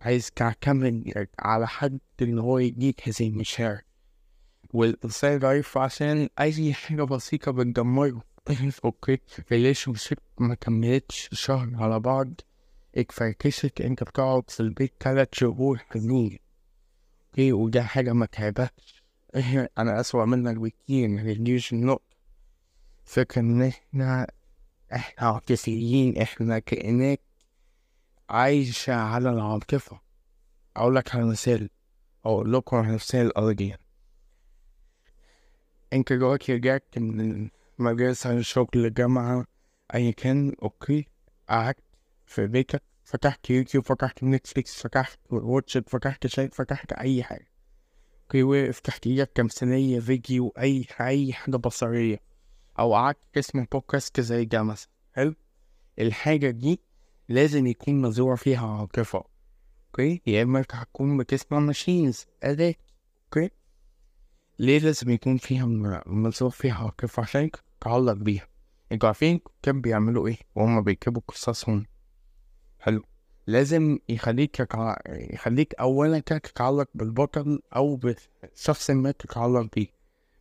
عايز 0.00 0.30
تعتمد 0.30 1.28
على 1.38 1.68
حد 1.68 1.98
إن 2.22 2.38
هو 2.38 2.58
يديك 2.58 3.08
هذه 3.08 3.28
المشاعر. 3.28 3.80
والإنسان 4.72 5.38
ضعيف 5.38 5.78
عشان 5.78 6.28
أي 6.40 6.72
حاجة 6.74 7.02
بسيطة 7.02 7.52
بتدمره. 7.52 8.22
okay 8.84 9.18
relationship 9.52 10.18
ما 10.38 10.54
كملتش 10.54 11.28
شهر 11.32 11.70
على 11.74 12.00
بعض. 12.00 12.40
اتفركشت 12.96 13.80
أنت 13.80 14.02
بتقعد 14.02 14.50
في 14.50 14.60
البيت 14.60 14.92
تلات 15.00 15.34
شهور 15.34 15.78
حلوين. 15.78 16.38
okay 17.26 17.52
وده 17.52 17.82
حاجة 17.82 18.12
ما 18.12 18.26
تعبكش 18.26 19.02
أنا 19.78 20.00
أسوأ 20.00 20.24
منك 20.24 20.56
بكتير. 20.56 21.08
ما 21.08 21.32
تجيش 21.32 21.72
النقطة. 21.72 22.16
فكرة 23.04 23.40
إن 23.40 23.62
إحنا 23.62 24.26
إحنا 24.92 25.28
عاطفيين. 25.28 26.18
إحنا 26.18 26.58
كائنات 26.58 27.20
عايشة 28.30 28.94
على 28.94 29.30
العاطفة. 29.30 30.00
أقول 30.76 30.96
لك 30.96 31.14
على 31.14 31.24
مثال 31.24 31.70
أقول 32.24 32.52
لكم 32.52 32.76
على 32.76 32.94
مثال 32.94 33.36
أرضي 33.36 33.76
أنت 35.92 36.12
دلوقتي 36.12 36.54
رجعت 36.54 36.98
من 36.98 37.50
المدرسة 37.80 38.32
الشغل 38.32 38.68
الجامعة 38.74 39.44
أي 39.94 40.12
كان 40.12 40.54
okay. 40.62 41.06
قعدت 41.48 41.84
في 42.26 42.46
بيتك 42.46 42.82
فتحت 43.04 43.50
يوتيوب 43.50 43.84
فتحت 43.84 44.24
نتفليكس 44.24 44.82
فتحت 44.82 45.18
Watch 45.30 45.71
it 45.71 45.88
فتحت 45.88 46.26
شاهد 46.26 46.54
فتحت 46.54 46.92
أي 46.92 47.22
حاجة. 47.22 47.48
okay 48.22 48.42
وقف 48.42 48.80
تحت 48.80 49.06
إيدك 49.06 49.30
تمثيلية 49.34 50.00
فيديو 50.00 50.52
أي 50.58 50.86
أي 51.00 51.32
حاجة 51.32 51.56
بصرية. 51.56 52.20
أو 52.78 52.94
قعدت 52.94 53.18
تسمع 53.32 53.66
بودكاست 53.72 54.20
زي 54.20 54.44
ده 54.44 54.62
مثلا. 54.62 54.90
حلو؟ 55.12 55.34
الحاجة 55.98 56.50
دي 56.50 56.80
لازم 57.30 57.66
يكون 57.66 57.94
مزروع 58.02 58.36
فيها 58.36 58.66
عاطفة 58.66 59.24
okay؟ 59.86 60.22
يا 60.26 60.42
إما 60.42 60.60
هتكون 60.60 61.18
بتسمع 61.18 61.58
machines 61.58 62.26
أداة 62.42 62.74
okay؟ 63.24 63.50
ليه 64.58 64.78
لازم 64.78 65.10
يكون 65.10 65.36
فيها 65.36 65.66
مزروع 66.06 66.50
فيها 66.50 66.74
عاطفة؟ 66.74 67.22
عشان 67.22 67.50
تتعلق 67.80 68.12
بيها. 68.12 68.46
أنتوا 68.92 69.08
عارفين 69.08 69.40
كان 69.62 69.80
بيعملوا 69.80 70.28
إيه 70.28 70.38
وهم 70.54 70.82
بيكتبوا 70.82 71.22
قصصهم؟ 71.28 71.86
حلو. 72.78 73.02
لازم 73.46 73.98
يخليك 74.08 74.60
يكع... 74.60 74.96
يخليك 75.06 75.74
اولا 75.74 76.18
تتعلق 76.18 76.88
بالبطل 76.94 77.62
أو 77.76 77.96
بالشخص 77.96 78.90
ما 78.90 79.10
تتعلق 79.10 79.74
بيه. 79.74 79.88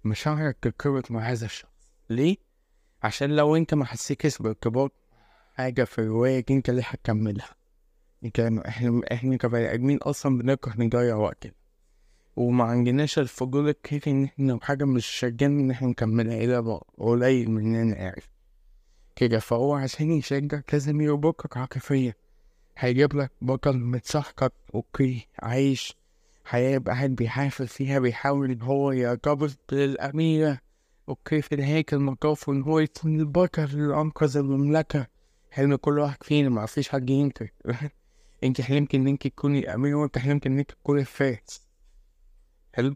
مشاعرك 0.04 0.58
ترتبط 0.62 1.12
مع 1.12 1.20
هذا 1.20 1.46
الشخص. 1.46 1.92
ليه؟ 2.10 2.38
عشان 3.04 3.36
لو 3.36 3.56
أنت 3.56 3.74
ما 3.74 3.86
حسيتش 3.86 4.38
بارتباط 4.38 4.99
حاجة 5.60 5.84
في 5.84 6.00
الرواية 6.00 6.46
انت 6.50 6.70
اللي 6.70 6.82
هتكملها 6.86 7.56
إحنا 8.68 9.12
إحنا 9.12 9.38
كبني 9.38 9.74
آدمين 9.74 9.98
أصلا 9.98 10.38
بنكره 10.38 10.74
نضيع 10.78 11.16
وقتنا 11.16 11.52
وما 12.36 12.64
عندناش 12.64 13.20
الفضول 13.20 13.70
الكافي 13.70 14.10
إن 14.12 14.24
إحنا 14.24 14.52
لو 14.52 14.60
حاجة 14.60 14.86
مش 14.86 15.06
شجعنا 15.06 15.62
إن 15.62 15.72
إحنا 15.72 15.88
نكملها 15.88 16.44
إلا 16.44 16.80
قليل 16.98 17.52
مننا 17.52 17.96
عارف 17.96 18.30
كده 19.16 19.40
فهو 19.40 19.74
عشان 19.74 20.12
يشجعك 20.12 20.74
لازم 20.74 21.02
يربطك 21.02 21.58
عاطفيا 21.58 22.14
هيجيب 22.78 23.16
لك 23.16 23.32
بطل 23.42 23.78
متسحقط 23.78 24.54
أوكي 24.76 25.28
عايش. 25.40 25.96
حياة 26.46 26.80
قاعد 26.80 27.10
بيحافظ 27.16 27.66
فيها 27.66 28.00
بيحاول 28.00 28.52
إن 28.52 28.62
هو 28.62 28.92
يرتبط 28.92 29.58
بالأميرة. 29.70 30.60
أوكي 31.10 31.42
في 31.42 31.56
نهاية 31.56 31.86
المطاف 31.94 32.50
وإن 32.50 32.62
هو 32.62 32.80
يكون 32.80 33.20
البطل 33.20 33.64
اللي 33.64 34.02
أنقذ 34.02 34.38
المملكة. 34.38 35.19
حلم 35.52 35.76
كل 35.76 36.00
واحد 36.00 36.24
فينا 36.24 36.50
ما 36.50 36.66
فيش 36.66 36.90
حد 36.90 37.10
ينكر. 37.10 37.50
انت 38.44 38.62
حلمت 38.62 38.96
ان 38.96 39.08
انت 39.08 39.28
تكوني 39.28 39.74
امير 39.74 39.96
وانت 39.96 40.18
حلمت 40.18 40.46
ان 40.46 40.60
انت 40.60 40.72
تكوني 40.72 41.06
فارس 41.06 41.68
حلو؟ 42.74 42.96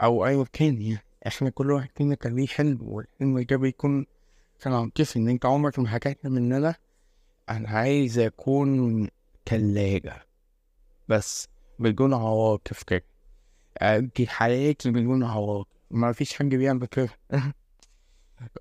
أو 0.00 0.26
أيوه 0.26 0.46
كان 0.52 0.82
يعني. 0.82 1.02
إحنا 1.26 1.50
كل 1.50 1.70
واحد 1.70 1.88
فينا 1.96 2.14
كان 2.14 2.36
ليه 2.36 2.46
حلم 2.46 2.78
والحلم 2.82 3.40
ده 3.40 3.56
بيكون 3.56 4.06
كان 4.60 4.72
عاطفي 4.72 5.18
ان 5.18 5.28
انت 5.28 5.46
عمرك 5.46 5.78
ما 5.78 5.88
حكيت 5.88 6.26
من 6.26 6.52
أنا 6.52 6.74
أنا 7.48 7.68
عايز 7.68 8.18
اكون 8.18 9.08
تلاجة. 9.44 10.26
بس 11.08 11.48
بدون 11.78 12.14
عواطف 12.14 12.82
كده. 12.82 13.04
ادي 13.78 14.26
حياتي 14.26 14.90
بدون 14.90 15.24
عواطف. 15.24 15.68
ما 15.90 16.12
فيش 16.12 16.34
حد 16.34 16.48
بيعمل 16.48 16.86
كده. 16.86 17.08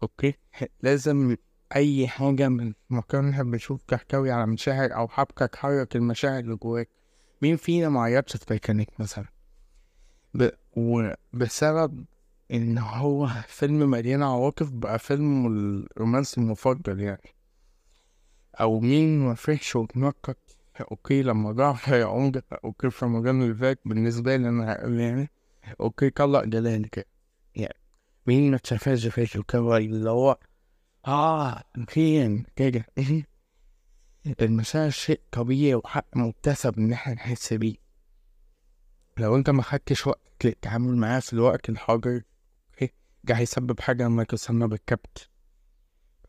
okay؟ 0.03 0.33
لازم 0.81 1.35
أي 1.75 2.07
حاجة 2.07 2.49
من 2.49 2.73
مكانها 2.89 3.43
بنشوف 3.43 3.81
تحتوي 3.81 4.31
على 4.31 4.45
مشاعر 4.45 4.95
أو 4.95 5.07
حبكة 5.07 5.45
تحرك 5.45 5.95
المشاعر 5.95 6.39
اللي 6.39 6.55
جواك 6.55 6.89
مين 7.41 7.55
فينا 7.55 7.89
معيطش 7.89 8.37
في 8.37 8.45
تايتانيك 8.45 8.99
مثلا؟ 8.99 9.25
ب... 10.33 10.49
وبسبب 10.75 12.05
إن 12.51 12.77
هو 12.77 13.27
فيلم 13.47 13.89
مليان 13.89 14.23
عواطف 14.23 14.71
بقى 14.71 14.99
فيلم 14.99 15.47
الرومانسي 15.47 16.41
المفضل 16.41 16.99
يعني. 16.99 17.35
أو 18.61 18.79
مين 18.79 19.19
مفرحش 19.19 19.75
واتنطط 19.75 20.37
أوكي 20.91 21.23
لما 21.23 21.51
ضاع 21.51 21.77
يا 21.87 22.05
عمدة 22.05 22.43
أوكي 22.63 22.89
في 22.89 23.05
رمضان 23.05 23.41
اللي 23.41 23.55
فات 23.55 23.79
بالنسبة 23.85 24.35
لي 24.35 24.49
أنا 24.49 24.87
يعني 24.87 25.29
أوكي 25.79 26.09
طلق 26.09 26.43
جلال 26.43 26.89
كده 26.89 27.05
يعني. 27.55 27.77
مين 28.27 28.51
ما 28.51 28.57
تشافهاش 28.57 29.07
في 29.07 29.35
الكوالي 29.35 29.85
اللي 29.85 30.09
هو 30.09 30.37
آه 31.07 31.63
فين 31.87 32.45
كده. 32.55 32.85
المشاعر 34.41 34.89
شيء 34.89 35.21
طبيعي 35.31 35.75
وحق 35.75 36.17
مكتسب 36.17 36.77
إن 36.79 36.93
إحنا 36.93 37.13
نحس 37.13 37.53
بيه. 37.53 37.75
لو 39.17 39.35
أنت 39.35 39.49
ما 39.49 39.61
خدتش 39.61 40.07
وقت 40.07 40.45
للتعامل 40.45 40.95
معاه 40.97 41.19
في 41.19 41.33
الوقت 41.33 41.69
الحاضر 41.69 42.21
أوكي 42.71 42.93
ده 43.23 43.33
هيسبب 43.33 43.79
حاجة 43.79 44.07
ما 44.07 44.23
تسمى 44.23 44.67
بالكبت. 44.67 45.29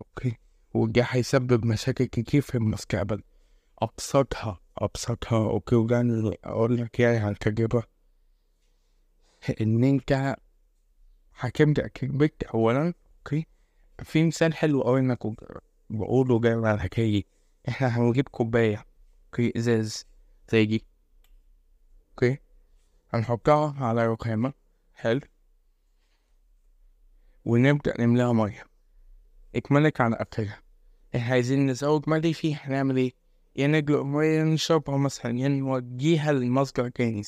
okay 0.01 0.39
وده 0.75 1.03
هيسبب 1.09 1.65
مشاكل 1.65 2.05
كتير 2.05 2.43
في 2.43 2.55
المستقبل. 2.55 3.23
أبسطها 3.79 4.61
أبسطها 4.79 5.51
okay 5.51 5.75
اللي 5.77 6.37
أقول 6.45 6.77
لك 6.77 7.01
يعني 7.01 7.17
عن 7.19 7.39
تجربة 7.39 7.83
إن 9.61 9.85
أنت 9.85 10.37
هتبدأ 11.39 11.89
كبرت 11.89 12.43
أولا 12.43 12.95
okay 13.19 13.47
في 14.03 14.25
مثال 14.25 14.55
حلو 14.55 14.83
أوي 14.83 15.01
إنك 15.01 15.19
بقوله 15.91 16.41
جاي 16.41 16.53
على 16.53 16.75
الحكاية 16.75 17.11
دي. 17.13 17.27
إحنا 17.69 17.99
هنجيب 17.99 18.29
كوباية 18.29 18.85
okay 19.27 19.53
إزاز 19.59 20.07
زي 20.53 20.65
دي. 20.67 20.85
okay؟ 22.11 22.39
هنحطها 23.11 23.85
على 23.85 24.07
رخامة. 24.07 24.53
حلو. 24.95 25.21
ونبدأ 27.45 28.01
نملاها 28.01 28.33
مية. 28.33 28.65
اكملك 29.55 30.01
على 30.01 30.17
آخرها. 30.17 30.61
إحنا 31.17 31.33
عايزين 31.33 31.67
نزود 31.67 32.09
ملي 32.09 32.33
فيها 32.33 32.59
هنعمل 32.63 32.97
إيه؟ 32.97 33.13
يا 33.57 33.67
ندلق 33.67 34.03
مية 34.03 34.43
نشربها 34.43 34.97
مثلا 34.97 35.39
يا 35.39 35.49
نوديها 35.49 36.33
لمصدر 36.33 36.89
تاني 36.89 37.23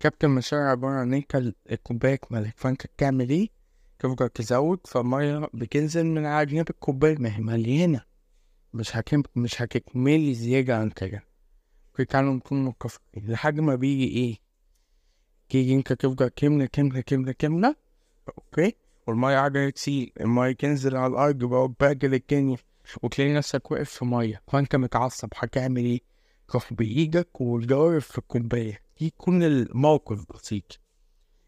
كابتن 0.00 0.28
المشاعر 0.28 0.62
عبارة 0.70 0.92
عن 1.00 1.14
انت 1.14 1.52
الكوباية 1.70 2.14
اكملت 2.14 2.54
فأنت 2.56 2.86
بتعمل 2.86 3.30
إيه؟ 3.30 3.48
تفضل 3.98 4.28
تزود 4.28 4.80
فالمية 4.86 5.48
بتنزل 5.54 6.06
من 6.06 6.26
على 6.26 6.46
جنب 6.46 6.70
الكوباية 6.70 7.16
ما 7.18 7.36
هي 7.36 7.40
مليانة 7.40 8.00
مش 8.74 8.96
هكم 8.96 9.22
مش 9.36 9.62
هتكملي 9.62 10.34
زيادة 10.34 10.76
عن 10.78 10.90
كده. 10.90 11.22
تعالوا 12.08 12.32
نكون 12.34 12.64
متفقين 12.64 13.30
لحد 13.32 13.60
ما 13.60 13.74
بيجي 13.74 14.08
إيه؟ 14.16 14.36
تيجي 15.48 15.74
انت 15.74 15.92
تفضل 15.92 16.28
كملة 16.28 16.66
كملة 16.66 17.00
كملة 17.00 17.32
كملة 17.32 17.76
okay؟ 18.38 18.76
والمية 19.06 19.34
قاعدة 19.36 19.70
تسيل 19.70 20.12
المية 20.20 20.52
تنزل 20.52 20.96
على 20.96 21.12
الأرض 21.12 21.44
بقى 21.44 21.72
باجل 21.80 22.14
الدنيا 22.14 22.56
وتلاقي 23.02 23.32
نفسك 23.32 23.70
واقف 23.70 23.90
في 23.90 24.04
مية. 24.04 24.42
فأنت 24.48 24.76
متعصب. 24.76 25.28
هتعمل 25.36 25.84
إيه؟ 25.84 26.00
تروح 26.48 26.72
بإيدك 26.74 27.40
وتجرب 27.40 27.98
في 27.98 28.18
الكوباية. 28.18 28.80
يكون 29.00 29.42
الموقف 29.42 30.32
بسيط. 30.34 30.80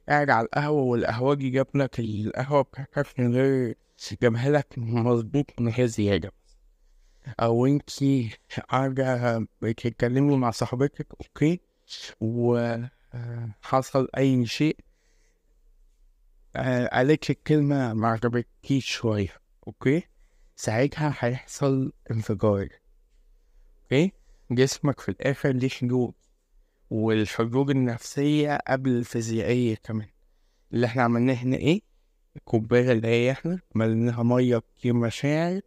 قاعد 0.08 0.30
على 0.30 0.44
القهوة 0.46 0.82
والقهوجي 0.82 1.50
جاب 1.50 1.66
لك 1.74 2.00
القهوة 2.00 2.62
بتاعتك 2.62 3.20
من 3.20 3.34
غير 3.34 3.74
جابها 4.22 4.50
لك 4.50 4.74
مظبوط 4.76 5.60
من 5.60 5.68
غير 5.68 5.86
زيادة. 5.86 6.32
أو 7.40 7.66
انتي 7.66 8.30
قاعدة 8.68 9.38
بتتكلمي 9.62 10.36
مع 10.36 10.50
صاحبتك 10.50 11.06
okay؟ 11.20 11.60
وحصل 12.20 14.08
أي 14.16 14.46
شيء 14.46 14.76
قالت 16.92 17.30
لك 17.30 17.42
كلمة 17.46 17.94
ما 17.94 18.08
عجبتكيش 18.08 18.86
شوية 18.86 19.32
okay؟ 19.66 20.02
ساعتها 20.56 21.14
هيحصل 21.18 21.92
انفجار 22.10 22.68
okay؟ 23.82 24.12
جسمك 24.50 25.00
في 25.00 25.08
الآخر 25.08 25.50
ليه 25.50 25.68
حدود. 25.68 26.14
والحدود 26.90 27.70
النفسية 27.70 28.58
قبل 28.68 28.90
الفيزيائية 28.90 29.74
كمان. 29.74 30.08
اللي 30.72 30.86
إحنا 30.86 31.02
عملناه 31.02 31.34
هنا 31.34 31.56
إيه؟ 31.56 31.80
الكوباية 32.36 32.92
اللي 32.92 33.08
هي 33.08 33.30
إحنا 33.30 33.58
مليناها 33.74 34.22
مية 34.22 34.62
مشاعر 34.84 35.60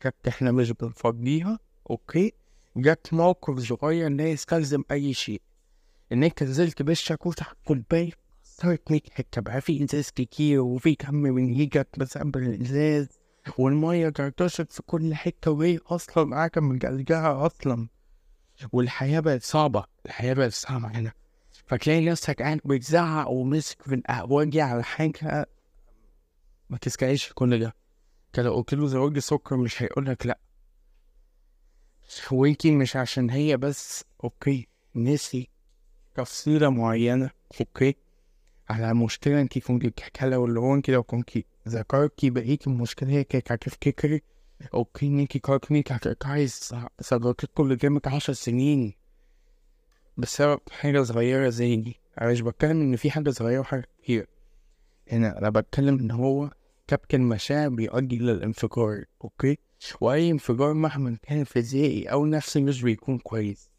كانت 0.00 0.28
إحنا 0.28 0.52
مش 0.52 0.70
بنفضيها 0.70 1.58
أوكي؟ 1.90 2.32
جت 2.76 3.08
موقف 3.12 3.58
صغير 3.58 4.08
لا 4.10 4.28
يستلزم 4.30 4.82
أي 4.90 5.14
شيء. 5.14 5.42
إن 6.12 6.24
أنت 6.24 6.42
نزلت 6.42 6.82
بالشاكوش 6.82 7.34
على 7.42 7.52
الكوباية 7.52 8.10
صارت 8.42 8.90
ميت 8.90 9.10
حتة 9.10 9.40
بقى 9.40 9.60
في 9.60 9.84
إزاز 9.84 10.10
كتير 10.10 10.60
وفي 10.60 10.94
كم 10.94 11.14
من 11.14 11.54
هيجت 11.54 11.88
بسبب 11.98 12.36
الإزاز 12.36 13.08
والمية 13.58 14.08
ترتشت 14.08 14.72
في 14.72 14.82
كل 14.82 15.14
حتة 15.14 15.50
وهي 15.50 15.78
أصلا 15.86 16.36
قاعدة 16.36 16.60
مجلجها 16.60 17.46
أصلا. 17.46 17.88
والحياة 18.72 19.20
بقت 19.20 19.42
صعبة 19.42 19.84
الحياة 20.06 20.34
بقت 20.34 20.52
صعبة 20.52 20.88
هنا. 20.88 21.12
فتلاقي 21.66 22.06
نفسك 22.06 22.42
قاعد 22.42 22.60
بتزعق 22.64 23.30
ومسك 23.30 23.82
في 23.82 23.94
القهوجي 23.94 24.60
على 24.60 24.84
حاجة 24.84 25.46
ما 26.70 26.78
تسكعيش 26.78 27.24
في 27.24 27.34
كل 27.34 27.58
ده. 27.60 27.74
انت 28.26 28.40
لو 28.40 28.54
قلت 28.54 28.74
له 28.74 28.86
زواج 28.86 29.18
سكر 29.18 29.56
مش 29.56 29.82
هيقولك 29.82 30.26
لأ. 30.26 30.38
ويمكن 32.32 32.78
مش 32.78 32.96
عشان 32.96 33.30
هي 33.30 33.56
بس 33.56 34.04
أوكي. 34.24 34.68
نسي 34.96 35.48
تفصيلة 36.14 36.68
معينة 36.70 37.30
أوكي. 37.60 37.96
على 38.68 38.94
مشكلة 38.94 39.40
انت 39.40 39.58
كنت 39.58 39.86
بتحكيها 39.86 40.28
له 40.28 40.44
اللي 40.44 40.60
هو 40.60 40.74
انت 40.74 40.90
لو 40.90 41.02
كنت 41.02 41.30
ذكرتي 41.68 42.30
بقية 42.30 42.58
المشكلة 42.66 43.08
هي 43.10 43.24
كانت 43.24 43.52
هتفتكري. 43.52 44.22
أوكي 44.74 45.06
انك 45.06 45.28
كاركنيك 45.36 45.92
هتقطعي 45.92 46.48
صداقتكم 47.00 47.62
اللي 47.62 47.74
قدامك 47.74 48.08
عشر 48.08 48.32
سنين. 48.32 48.94
بسبب 50.16 50.60
حاجة 50.70 51.02
صغيرة 51.02 51.48
زي 51.48 51.76
دي. 51.76 52.00
أنا 52.20 52.30
مش 52.30 52.40
بتكلم 52.40 52.80
إن 52.80 52.96
في 52.96 53.10
حاجة 53.10 53.30
صغيرة 53.30 53.60
وحاجة 53.60 53.88
كبيرة. 54.04 54.26
هنا 55.12 55.38
أنا 55.38 55.50
بتكلم 55.50 55.98
إن 55.98 56.10
هو 56.10 56.50
كبك 56.86 57.14
المشاعر 57.14 57.68
بيؤدي 57.68 58.18
للانفجار 58.18 59.04
أوكي؟ 59.24 59.58
وأي 60.00 60.30
انفجار 60.30 60.74
مهما 60.74 61.16
كان 61.22 61.44
فيزيائي 61.44 62.06
أو 62.06 62.26
نفسي 62.26 62.60
مش 62.62 62.82
بيكون 62.82 63.18
كويس. 63.18 63.70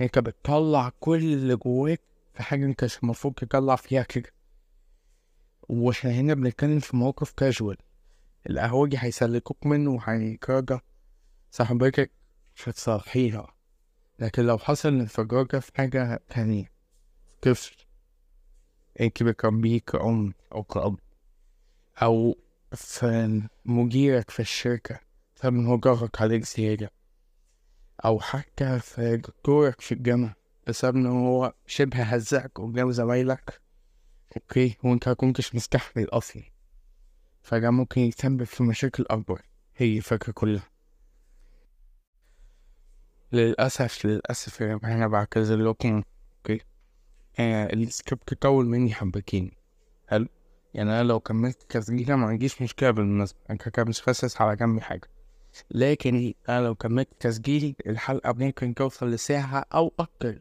أنت 0.00 0.18
بتطلع 0.18 0.92
كل 1.00 1.22
اللي 1.22 1.56
جواك 1.56 2.00
في 2.34 2.42
حاجة 2.42 2.64
أنت 2.64 2.84
مش 2.84 2.98
المفروض 3.02 3.34
تطلع 3.34 3.76
فيها 3.76 4.02
كده. 4.02 4.30
وإحنا 5.68 6.10
هنا 6.10 6.34
بنتكلم 6.34 6.78
في 6.78 6.96
موقف 6.96 7.32
كاجوال 7.32 7.76
القهوجي 8.50 8.96
هيسلكوك 9.00 9.66
منه 9.66 9.90
وهيكرجع 9.90 10.80
صاحبتك 11.50 12.10
مش 12.56 12.68
هتصحيها 12.68 13.54
لكن 14.18 14.42
لو 14.46 14.58
حصل 14.58 14.88
انفجار 14.88 15.42
ده 15.42 15.60
في 15.60 15.72
حاجة 15.76 16.20
تانية 16.28 16.72
طفل 17.42 17.76
انت 19.00 19.22
بتربيه 19.22 19.80
كأم 19.80 20.34
أو 20.52 20.62
كأب 20.62 20.98
أو 22.02 22.38
في 22.72 23.42
مديرك 23.64 24.30
في 24.30 24.40
الشركة 24.40 25.00
فمن 25.34 25.66
هو 25.66 25.78
جرك 25.78 26.22
عليك 26.22 26.44
زيادة؟ 26.44 26.90
أو 28.04 28.20
حتى 28.20 28.78
في 28.78 29.16
دكتورك 29.16 29.80
في 29.80 29.92
الجامعة 29.92 30.36
بسبب 30.66 30.96
إن 30.96 31.06
هو 31.06 31.54
شبه 31.66 32.02
هزقك 32.02 32.60
قدام 32.60 32.92
زمايلك؟ 32.92 33.60
أوكي 34.36 34.76
وأنت 34.84 35.08
مكنتش 35.08 35.54
مستحمل 35.54 36.04
أصلا. 36.04 36.42
فده 37.42 37.70
ممكن 37.70 38.00
يسبب 38.00 38.44
في 38.44 38.62
مشاكل 38.62 39.04
أكبر 39.10 39.42
هي 39.76 39.96
الفكرة 39.96 40.32
كلها. 40.32 40.68
للأسف 43.32 44.06
للأسف 44.06 44.60
يا 44.60 44.66
جماعة 44.66 44.94
أنا 44.96 45.06
بعتذر 45.06 45.56
لكم 45.56 46.02
okay؟ 46.38 46.64
آه 47.38 47.72
السكريبت 47.72 48.34
طول 48.34 48.66
مني 48.66 48.94
حبتين 48.94 49.50
حلو؟ 50.08 50.26
يعني 50.74 50.90
أنا 50.90 51.02
لو 51.02 51.20
كملت 51.20 51.62
تسجيل 51.68 52.14
ما 52.14 52.26
عنديش 52.26 52.62
مشكلة 52.62 52.90
بالمناسبة 52.90 53.38
أنا 53.50 53.58
كده 53.58 53.84
مش 53.84 54.02
حاسس 54.02 54.40
على 54.40 54.56
جنبي 54.56 54.80
حاجة. 54.80 55.08
لكن 55.70 56.34
أنا 56.48 56.64
لو 56.64 56.74
كملت 56.74 57.08
تسجيل 57.20 57.76
الحلقة 57.86 58.32
ممكن 58.32 58.74
توصل 58.74 59.10
لساعة 59.10 59.64
أو 59.74 59.92
أكتر. 59.98 60.40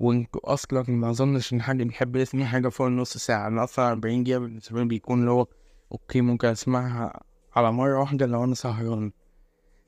وانتوا 0.00 0.52
أصلا 0.52 0.84
ما 0.88 1.10
أظنش 1.10 1.52
إن 1.52 1.62
حد 1.62 1.76
بيحب 1.76 2.16
يسمع 2.16 2.44
حاجة 2.44 2.68
فوق 2.68 2.86
النص 2.86 3.16
ساعة 3.16 3.46
أنا 3.46 3.64
أصلا 3.64 3.90
أربعين 3.90 4.24
دقيقة 4.24 4.38
بالنسبة 4.38 4.78
لي 4.80 4.84
بيكون 4.88 5.20
اللي 5.20 5.30
هو 5.30 5.46
okay 5.92 6.20
ممكن 6.20 6.48
أسمعها 6.48 7.20
على 7.56 7.72
مرة 7.72 7.98
واحدة 8.00 8.26
لو 8.26 8.44
أنا 8.44 8.54
سهران 8.54 9.12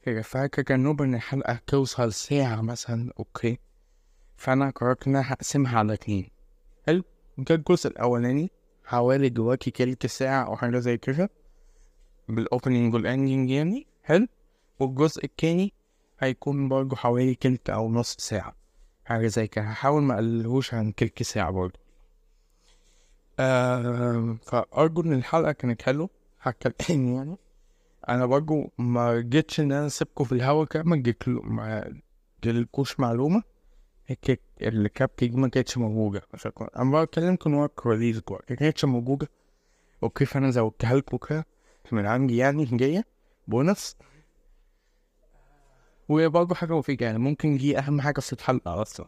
هي 0.04 0.22
فاكرة 0.22 0.62
كان 0.62 0.86
إن 1.00 1.14
الحلقة 1.14 1.60
توصل 1.66 2.12
ساعة 2.12 2.60
مثلا 2.60 3.12
okay. 3.18 3.58
فأنا 4.36 4.70
قررت 4.70 5.06
إن 5.06 5.16
أنا 5.16 5.32
هقسمها 5.32 5.78
على 5.78 5.92
اتنين. 5.92 6.30
حلو؟ 6.86 7.02
ده 7.38 7.54
الجزء 7.54 7.90
الأولاني 7.90 8.50
حوالي 8.84 9.28
دلوقتي 9.28 9.70
تلت 9.70 10.06
ساعة 10.06 10.44
أو 10.46 10.56
حاجة 10.56 10.78
زي 10.78 10.96
كده. 10.96 11.30
بال 12.28 12.43
opening 12.43 12.94
وال 12.94 13.08
ending 13.08 13.50
يعني. 13.50 13.86
حلو؟ 14.02 14.26
والجزء 14.80 15.24
التاني 15.24 15.72
هيكون 16.18 16.68
برضه 16.68 16.96
حوالي 16.96 17.34
تلت 17.34 17.70
أو 17.70 17.92
نص 17.92 18.16
ساعة. 18.18 18.56
حاجة 19.04 19.26
زي 19.26 19.46
كده. 19.46 19.64
هحاول 19.64 20.02
ما 20.02 20.14
أقللهوش 20.14 20.74
عن 20.74 20.94
تلت 20.94 21.22
ساعة 21.22 21.50
برضه. 21.50 21.81
آه 23.38 24.36
فأرجو 24.42 25.02
إن 25.02 25.12
الحلقة 25.12 25.52
كانت 25.52 25.82
حلوة. 25.82 26.10
هتكلم 26.40 27.14
يعني. 27.14 27.36
أنا 28.08 28.26
برضه 28.26 28.70
ما 28.78 29.20
جيتش 29.20 29.60
إن 29.60 29.72
أنا 29.72 29.86
أسيبكم 29.86 30.24
في 30.24 30.32
الهوا 30.32 30.64
كده 30.64 30.82
ما 30.82 30.96
جيت 30.96 31.28
ما 31.28 31.94
جيلكوش 32.44 33.00
معلومة. 33.00 33.42
هيك 34.06 34.40
الكابتن 34.62 35.30
دي 35.30 35.36
ما 35.36 35.48
كانتش 35.48 35.78
موجودة. 35.78 36.22
عشان 36.34 36.52
أنا 36.76 37.02
بكلمكم 37.02 37.54
ورا 37.54 37.66
الكواليس 37.66 38.20
جوا 38.28 38.38
ما 38.50 38.56
كانتش 38.56 38.84
موجودة. 38.84 39.28
okay 40.02 40.24
فأنا 40.24 40.50
زودتها 40.50 40.96
لكم 40.96 41.16
كده 41.16 41.46
من 41.92 42.06
عندي 42.06 42.36
يعني 42.36 42.64
جاية. 42.64 43.04
بونص. 43.48 43.96
وبرضه 46.08 46.54
حاجة 46.54 46.78
مفيدة 46.78 47.06
يعني 47.06 47.18
ممكن 47.18 47.56
دي 47.56 47.78
أهم 47.78 48.00
حاجة 48.00 48.20
في 48.20 48.32
الحلقة 48.32 48.82
أصلا. 48.82 49.06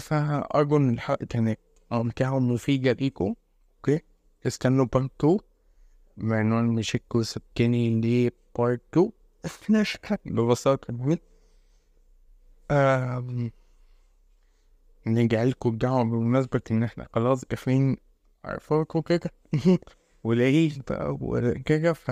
فأرجو 0.00 0.76
إن 0.76 0.90
الحلقة 0.90 1.26
كانت 1.26 1.58
ممتعة 1.92 2.34
ومفيدة 2.34 2.92
ليكم 2.92 3.34
okay؟ 3.76 4.00
استنوا 4.46 4.84
part 4.84 5.10
2 5.24 5.38
بعنوان 6.16 6.64
مشيت 6.64 7.22
وسبتني 7.22 8.00
ليه 8.00 8.30
part 8.58 8.80
2 8.96 9.84
ببساطة 10.26 11.18
آم، 12.70 13.50
نرجع 15.06 15.42
لكم 15.44 15.68
الدعوة 15.70 16.02
بمناسبة 16.04 16.60
إن 16.70 16.82
إحنا 16.82 17.08
خلاص 17.14 17.44
داخلين 17.44 17.96
عارفاكوا 18.44 19.00
كده. 19.00 19.30
والعيد 20.24 20.82
وكده 21.20 21.92
ف 21.92 22.10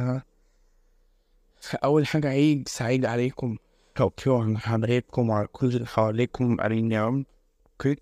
أول 1.85 2.07
حاجة 2.07 2.29
عيد 2.29 2.69
سعيد 2.69 3.05
عليكم. 3.05 3.57
توقيع 3.95 4.39
عن 4.41 4.59
حضراتكم 4.59 5.31
وعلى 5.31 5.47
كل 5.47 5.67
اللي 5.67 5.87
حواليكم 5.87 6.61
أمين 6.61 6.93
يا 6.93 7.07
رب 7.07 7.25
أوكي 7.73 7.97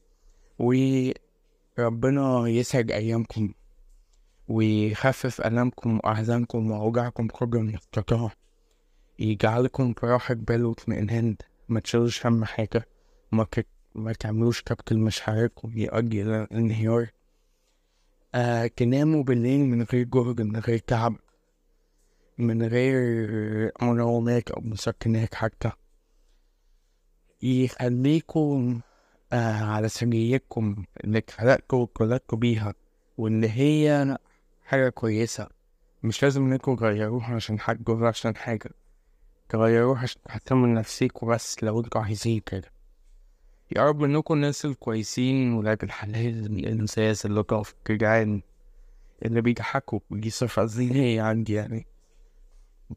وربنا 1.79 2.47
يسعد 2.47 2.91
أيامكم 2.91 3.55
ويخفف 4.49 5.41
ألامكم 5.41 5.97
وأحزانكم 6.05 6.71
وأوجاعكم 6.71 7.29
قدر 7.29 7.59
المستطاع 7.59 8.33
يجعلكم 9.19 9.93
في 9.95 10.07
راحة 10.07 10.35
بال 10.35 10.65
واطمئنان. 10.65 11.37
ما 11.69 11.81
تشيلوش 11.81 12.27
هم 12.27 12.45
حاجة. 12.45 12.89
ما, 13.33 13.45
ك... 13.45 13.67
ما 13.95 14.13
تعملوش 14.13 14.63
كبت 14.63 14.93
مشاعركم 14.93 15.79
يؤدي 15.79 16.23
إلى 16.23 16.43
الانهيار 16.43 17.11
آه 18.35 18.67
تناموا 18.67 19.23
بالليل 19.23 19.61
من 19.61 19.83
غير 19.83 20.05
جهد 20.05 20.41
من 20.43 20.57
غير 20.57 20.79
تعب 20.79 21.17
من 22.39 22.63
غير 22.63 23.73
منومات 23.83 24.51
أو 24.51 24.61
مسكنات 24.61 25.35
حتى. 25.35 25.71
يخليكم 27.43 28.81
آه 29.33 29.65
على 29.65 29.89
سجيتكم 29.89 30.85
اللي 31.05 31.19
اتخلقتوا 31.19 31.79
واتولدتوا 31.79 32.39
بيها 32.39 32.75
واللي 33.19 33.51
هي 33.51 34.19
حاجة 34.65 34.89
كويسة. 34.89 35.49
مش 36.03 36.23
لازم 36.23 36.53
انكم 36.53 36.77
تغيروها 36.77 37.35
عشان 37.35 37.61
حد 37.61 37.91
ولا 37.91 38.09
عشان 38.09 38.37
حاجة. 38.37 38.71
تغيروها 39.49 40.03
عشان 40.03 40.23
تهتموا 40.23 40.67
لنفسيكوا 40.67 41.35
بس 41.35 41.63
لو 41.65 41.81
أنتوا 41.81 42.01
عايزين 42.01 42.41
كده. 42.41 42.73
يا 43.77 43.89
رب 43.89 44.03
إنكم 44.05 44.35
الناس 44.35 44.65
الكويسين 44.65 45.53
ولاد 45.53 45.83
الحلال 45.83 46.47
الإنساس 46.47 47.27
اللطاف 47.27 47.75
الجدعان 47.89 48.43
اللي 49.25 49.41
بيضحكوا 49.41 50.01
ودي 50.11 50.31
صفة 50.31 50.63
ذهنية 50.63 51.23
عندي 51.23 51.53
يعني. 51.53 51.87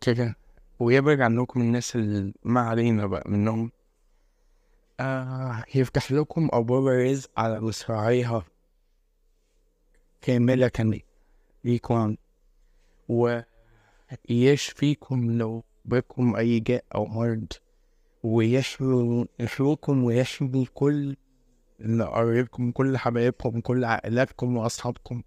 كده. 0.01 0.35
ويبعد 0.79 1.21
عنكم 1.21 1.61
الناس 1.61 1.95
اللي 1.95 2.33
ما 2.43 2.61
علينا 2.61 3.05
بقى 3.05 3.23
منهم. 3.29 3.71
آه 4.99 5.63
يفتح 5.75 6.11
لكم 6.11 6.49
أبواب 6.53 6.87
الرزق 6.87 7.29
على 7.37 7.59
مصراعيها. 7.61 8.45
كاملة 10.21 11.01
ليكم 11.63 12.15
ويشفيكم 14.29 15.31
لو 15.37 15.63
بكم 15.85 16.35
أي 16.35 16.59
جاء 16.59 16.83
أو 16.95 17.05
مرض. 17.05 17.47
ويشفي 18.23 19.25
يشفيكم 19.39 20.03
ويشفي 20.03 20.65
كل 20.73 21.15
اللي 21.79 22.03
قريبكم 22.03 22.71
كل 22.71 22.97
حبايبكم 22.97 23.61
كل 23.61 23.85
عائلاتكم 23.85 24.57
وأصحابكم. 24.57 25.21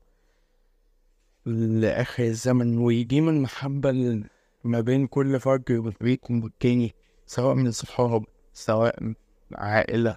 لآخر 1.46 2.24
الزمن. 2.24 2.78
ويديم 2.78 3.28
المحبة 3.28 3.90
ال- 3.90 4.24
ما 4.64 4.80
بين 4.80 5.06
كل 5.06 5.40
فرد 5.40 5.72
وبينكم 5.72 6.42
والتاني 6.44 6.94
سواء 7.26 7.54
من 7.54 7.70
صحاب 7.70 8.24
سواء 8.52 9.14
عائلة 9.56 10.16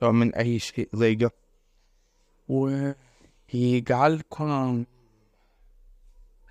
سواء 0.00 0.12
من 0.12 0.34
أي 0.34 0.58
شيء 0.58 0.88
زي 0.94 1.14
ده 1.14 1.30
ويجعلكم 3.54 4.84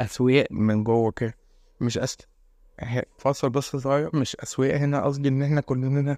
أسوياء 0.02 0.54
من 0.54 0.84
جوه 0.84 1.12
كده. 1.12 1.38
مش 1.82 1.98
أس 1.98 2.18
فاصل 3.18 3.50
بس 3.50 3.76
صغير 3.76 4.16
مش 4.16 4.36
أسوياء 4.36 4.78
هنا 4.78 5.06
قصدي 5.06 5.30
إن 5.30 5.44
إحنا 5.44 5.62
كلنا 5.62 6.18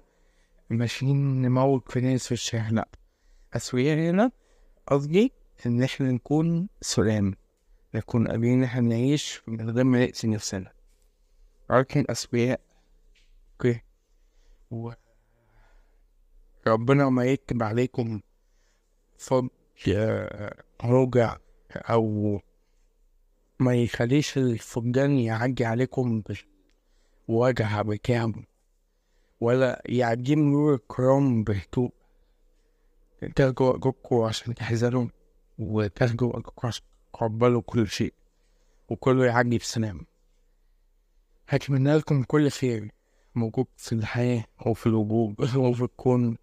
ماشيين 0.70 1.42
نموت 1.42 1.92
في 1.92 2.00
ناس 2.00 2.26
في 2.26 2.32
الشارع 2.32 2.68
لأ. 2.68 2.88
أسوياء 3.56 4.10
هنا 4.10 4.30
قصدي 4.86 5.32
إن 5.66 5.82
إحنا 5.82 6.12
نكون 6.12 6.68
سلام 6.80 7.34
نكون 7.94 8.28
قادرين 8.28 8.52
إن 8.58 8.64
إحنا 8.64 8.80
نعيش 8.80 9.42
من 9.46 9.70
غير 9.70 9.84
ما 9.84 9.98
نأذي 9.98 10.28
نفسنا. 10.28 10.72
لكن 11.70 12.04
أسوياء 12.10 12.60
أوكي. 13.52 13.80
و 14.70 14.92
ربنا 16.66 17.08
ما 17.08 17.24
يكتب 17.24 17.62
عليكم 17.62 18.20
آه، 19.88 20.62
رجع 20.84 21.36
أو 21.76 22.40
ما 23.60 23.74
يخليش 23.74 24.38
الفقدان 24.38 25.18
يعدي 25.18 25.64
عليكم 25.64 26.22
بوجع 27.28 27.82
بكام. 27.82 28.44
ولا 29.40 29.82
يعدي 29.86 30.36
مرور 30.36 30.74
الكرام 30.74 31.44
بهدوء 31.44 31.92
ترجعوا 33.36 33.76
أجوكوا 33.76 34.28
عشان 34.28 34.54
تحزنوا 34.54 35.06
وترجعوا 35.58 36.38
أجوكوا 36.38 36.68
عشان 36.68 36.84
تقبلوا 37.12 37.62
كل 37.66 37.88
شيء 37.88 38.14
وكله 38.88 39.26
يعدي 39.26 39.58
بسلام. 39.58 40.06
هتمنى 41.48 41.96
لكم 41.96 42.22
كل 42.22 42.50
خير 42.50 42.90
موجود 43.34 43.66
في 43.76 43.92
الحياة 43.92 44.44
وفي 44.66 44.86
الوجود 44.86 45.56
وفي 45.56 45.82
الكون. 45.82 46.36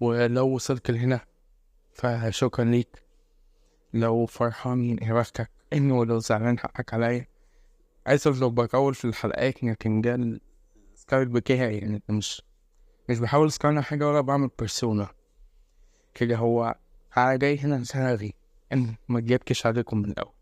ولو 0.00 0.48
وصلت 0.48 0.90
لهنا 0.90 1.20
فشكرا 1.92 2.64
ليك. 2.64 3.02
لو 3.94 4.26
فرحان 4.26 4.78
من 4.78 5.04
إرادتك 5.10 5.50
إنه 5.72 6.04
لو 6.04 6.18
زعلان 6.18 6.58
حقك 6.58 6.94
عليا. 6.94 7.26
آسف 8.06 8.40
لو 8.40 8.50
بطول 8.50 8.94
في 8.94 9.04
الحلقات 9.04 9.64
لكن 9.64 10.00
ده 10.00 10.14
الستايل 10.94 11.28
بتاعي 11.28 11.78
يعني 11.78 12.02
مش 12.08 12.42
مش 13.08 13.18
بحاول 13.18 13.46
اسكرنا 13.46 13.82
حاجة 13.82 14.08
ولا 14.08 14.20
بعمل 14.20 14.50
بيرسونا 14.58 15.08
كده 16.14 16.36
هو 16.36 16.78
أنا 17.16 17.36
جاي 17.36 17.58
هنا 17.58 17.84
سهري 17.84 18.34
إن 18.72 18.94
ما 19.08 19.20
جبتش 19.20 19.66
عليكم 19.66 19.98
من 19.98 20.10
الأول. 20.10 20.32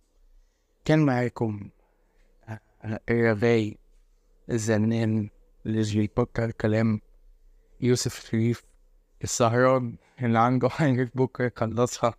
كان 0.85 0.99
معاكم 0.99 1.71
الرغاي 3.11 3.79
الزنان 4.51 5.31
اللي 5.67 5.83
بيفكر 6.01 6.51
كلام؟ 6.51 7.01
يوسف 7.81 8.27
شريف. 8.31 8.63
السهران 9.27 9.97
اللي 10.23 10.39
عنده 10.39 10.69
حاجة 10.69 11.11
بكرة 11.15 11.47
يخلصها. 11.47 12.15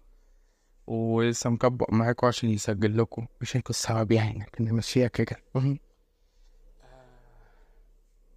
ولسه 0.88 1.50
مكبق 1.50 1.94
معاكوا 1.94 2.28
عشان 2.28 2.50
يسجل 2.50 2.98
لكم. 2.98 3.28
مش 3.42 3.56
السبب 3.56 4.12
يعني 4.12 4.40
لكن 4.40 4.66
نمشيها 4.66 5.08
كده. 5.08 5.38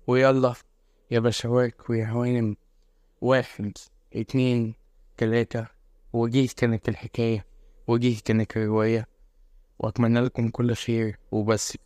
ويلا 0.06 0.54
يا 1.11 1.20
بشوات 1.20 1.90
ويا 1.90 2.06
هوانم 2.06 2.56
واحد 3.20 3.72
اتنين 4.14 4.74
تلاتة. 5.16 5.66
ودي 6.12 6.46
كانت 6.46 6.88
الحكاية. 6.88 7.46
ودي 7.87 8.14
كانت 8.14 8.56
الرواية. 8.56 9.06
وأتمنى 9.78 10.20
لكم 10.20 10.48
كل 10.48 10.74
خير 10.74 11.18
وبس. 11.33 11.78